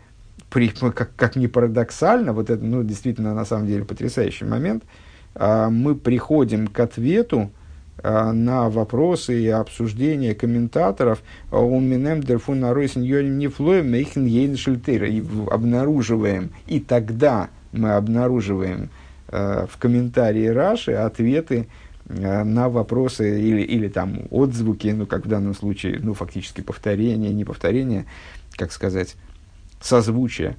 при, 0.49 0.69
как, 0.69 1.15
как 1.17 1.37
ни 1.37 1.49
парадоксально, 1.49 2.33
вот 2.33 2.49
это, 2.49 2.65
ну, 2.65 2.83
действительно, 2.83 3.35
на 3.35 3.45
самом 3.45 3.67
деле, 3.67 3.85
потрясающий 3.85 4.47
момент, 4.47 4.85
а, 5.35 5.69
мы 5.69 5.95
приходим 5.95 6.69
к 6.69 6.81
ответу 6.81 7.51
на 8.03 8.69
вопросы 8.69 9.43
и 9.43 9.49
обсуждения 9.49 10.35
комментаторов 10.35 11.23
у 11.51 11.81
Минем 11.81 12.23
Дерфун 12.23 12.61
Наройсен 12.61 13.03
Йоним 13.03 13.39
Нефлоем 13.39 13.91
Мейхен 13.91 14.25
Ейн 14.25 14.57
Шельтейра 14.57 15.09
и 15.09 15.23
обнаруживаем, 15.51 16.51
и 16.67 16.81
тогда 16.81 17.51
мы 17.73 17.95
обнаруживаем 17.95 18.91
а, 19.29 19.67
в 19.67 19.77
комментарии 19.79 20.47
Раши 20.47 20.93
ответы 20.93 21.69
на 22.09 22.71
вопросы 22.71 23.39
или, 23.41 23.61
или 23.61 23.89
там 23.89 24.23
отзвуки, 24.31 24.89
ну, 24.89 25.05
как 25.05 25.27
в 25.27 25.29
данном 25.29 25.55
случае, 25.55 25.99
ну, 26.03 26.15
фактически 26.15 26.63
повторение, 26.63 27.35
не 27.35 27.45
повторение, 27.45 28.07
как 28.57 28.73
сказать, 28.73 29.15
созвучие 29.81 30.57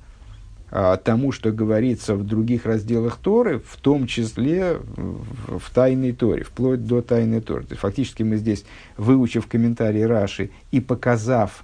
тому, 0.69 1.31
что 1.31 1.51
говорится 1.51 2.15
в 2.15 2.25
других 2.25 2.65
разделах 2.65 3.17
Торы, 3.17 3.59
в 3.59 3.77
том 3.77 4.05
числе 4.05 4.77
в, 4.77 5.59
в 5.59 5.69
тайной 5.71 6.11
Торе, 6.11 6.43
вплоть 6.43 6.85
до 6.85 7.01
тайной 7.01 7.41
Торы. 7.41 7.63
То 7.63 7.71
есть, 7.71 7.81
фактически 7.81 8.23
мы 8.23 8.37
здесь, 8.37 8.65
выучив 8.95 9.47
комментарий 9.47 10.05
Раши 10.05 10.51
и 10.71 10.79
показав 10.79 11.63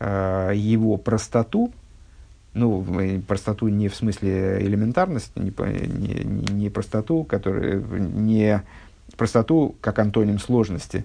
а, 0.00 0.50
его 0.52 0.96
простоту, 0.96 1.72
ну, 2.54 2.84
простоту 3.26 3.68
не 3.68 3.88
в 3.88 3.94
смысле 3.94 4.58
элементарности, 4.60 5.38
не, 5.38 5.50
не, 5.50 6.52
не 6.52 6.70
простоту, 6.70 7.24
которая, 7.24 7.80
не 7.80 8.62
простоту 9.16 9.74
как 9.80 9.98
антоним 9.98 10.38
сложности, 10.38 11.04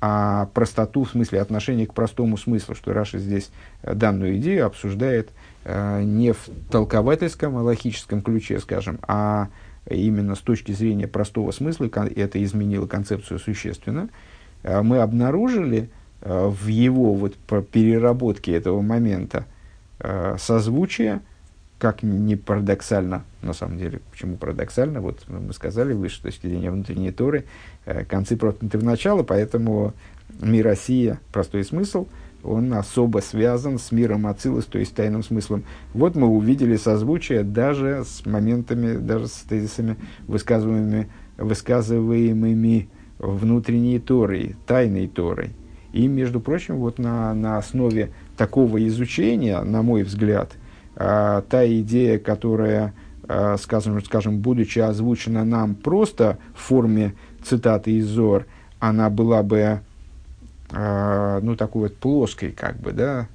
а 0.00 0.46
простоту 0.54 1.04
в 1.04 1.10
смысле 1.10 1.40
отношения 1.40 1.86
к 1.86 1.94
простому 1.94 2.36
смыслу, 2.36 2.74
что 2.74 2.92
Раша 2.92 3.18
здесь 3.18 3.50
э, 3.82 3.94
данную 3.94 4.36
идею 4.36 4.66
обсуждает 4.66 5.28
э, 5.28 5.32
не 5.66 6.32
в 6.32 6.48
толковательском, 6.70 7.56
а 7.56 7.62
логическом 7.62 8.20
ключе, 8.20 8.60
скажем, 8.60 8.98
а 9.08 9.48
именно 9.88 10.34
с 10.34 10.40
точки 10.40 10.72
зрения 10.72 11.06
простого 11.06 11.50
смысла, 11.50 11.88
это 11.94 12.42
изменило 12.42 12.86
концепцию 12.86 13.38
существенно, 13.38 14.08
э, 14.62 14.82
мы 14.82 14.98
обнаружили 14.98 15.90
э, 16.22 16.46
в 16.46 16.66
его 16.68 17.14
вот 17.14 17.34
переработке 17.70 18.52
этого 18.52 18.80
момента 18.80 19.46
э, 20.00 20.36
созвучие, 20.38 21.20
как 21.78 22.02
не 22.02 22.36
парадоксально, 22.36 23.24
на 23.42 23.52
самом 23.52 23.78
деле, 23.78 24.00
почему 24.10 24.36
парадоксально, 24.36 25.00
вот 25.00 25.24
мы 25.28 25.52
сказали 25.52 25.92
выше, 25.92 26.16
с 26.16 26.20
точки 26.20 26.46
зрения 26.46 26.70
внутренней 26.70 27.12
Торы, 27.12 27.44
э, 27.84 28.04
концы 28.04 28.36
проткнуты 28.36 28.78
в 28.78 28.84
начало, 28.84 29.22
поэтому 29.22 29.92
мир 30.40 30.64
Россия, 30.64 31.20
простой 31.32 31.64
смысл, 31.64 32.06
он 32.44 32.72
особо 32.74 33.18
связан 33.18 33.78
с 33.78 33.90
миром 33.92 34.26
Ацилус, 34.26 34.66
то 34.66 34.78
есть 34.78 34.94
тайным 34.94 35.22
смыслом. 35.22 35.64
Вот 35.92 36.14
мы 36.14 36.28
увидели 36.28 36.76
созвучие 36.76 37.42
даже 37.42 38.04
с 38.04 38.26
моментами, 38.26 38.96
даже 38.96 39.28
с 39.28 39.44
тезисами, 39.48 39.96
высказываемыми, 40.26 41.08
высказываемыми 41.38 42.88
внутренней 43.18 43.98
Торой, 43.98 44.56
тайной 44.66 45.08
Торой. 45.08 45.50
И, 45.92 46.06
между 46.08 46.40
прочим, 46.40 46.76
вот 46.76 46.98
на, 46.98 47.32
на 47.34 47.56
основе 47.56 48.12
такого 48.36 48.86
изучения, 48.86 49.60
на 49.62 49.82
мой 49.82 50.02
взгляд– 50.02 50.52
а, 50.96 51.42
та 51.42 51.66
идея, 51.66 52.18
которая 52.18 52.94
э, 53.26 53.56
скажем, 53.58 54.02
скажем, 54.04 54.38
будучи 54.38 54.78
озвучена 54.78 55.44
нам 55.44 55.74
просто 55.74 56.38
в 56.54 56.60
форме 56.60 57.14
цитаты 57.42 57.92
из 57.92 58.06
Зор, 58.06 58.46
она 58.78 59.10
была 59.10 59.42
бы, 59.42 59.56
э, 59.56 59.80
ну, 61.42 61.56
такой 61.56 61.82
вот 61.82 61.96
плоской, 61.96 62.52
как 62.52 62.76
бы, 62.76 62.92
да, 62.92 63.28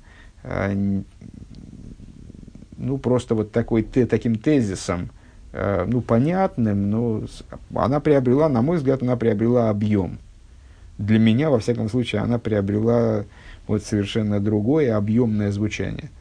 э, 0.43 1.01
ну, 2.77 2.97
просто 2.97 3.35
вот 3.35 3.51
такой, 3.51 3.83
те, 3.83 4.05
таким 4.05 4.35
тезисом, 4.35 5.09
э, 5.53 5.85
ну, 5.87 6.01
понятным, 6.01 6.89
но 6.89 7.23
она 7.75 7.99
приобрела, 7.99 8.49
на 8.49 8.61
мой 8.61 8.77
взгляд, 8.77 9.03
она 9.03 9.15
приобрела 9.15 9.69
объем. 9.69 10.17
Для 10.97 11.19
меня, 11.19 11.49
во 11.49 11.59
всяком 11.59 11.89
случае, 11.89 12.21
она 12.21 12.39
приобрела 12.39 13.25
вот 13.67 13.83
совершенно 13.83 14.39
другое 14.39 14.95
объемное 14.95 15.51
звучание– 15.51 16.09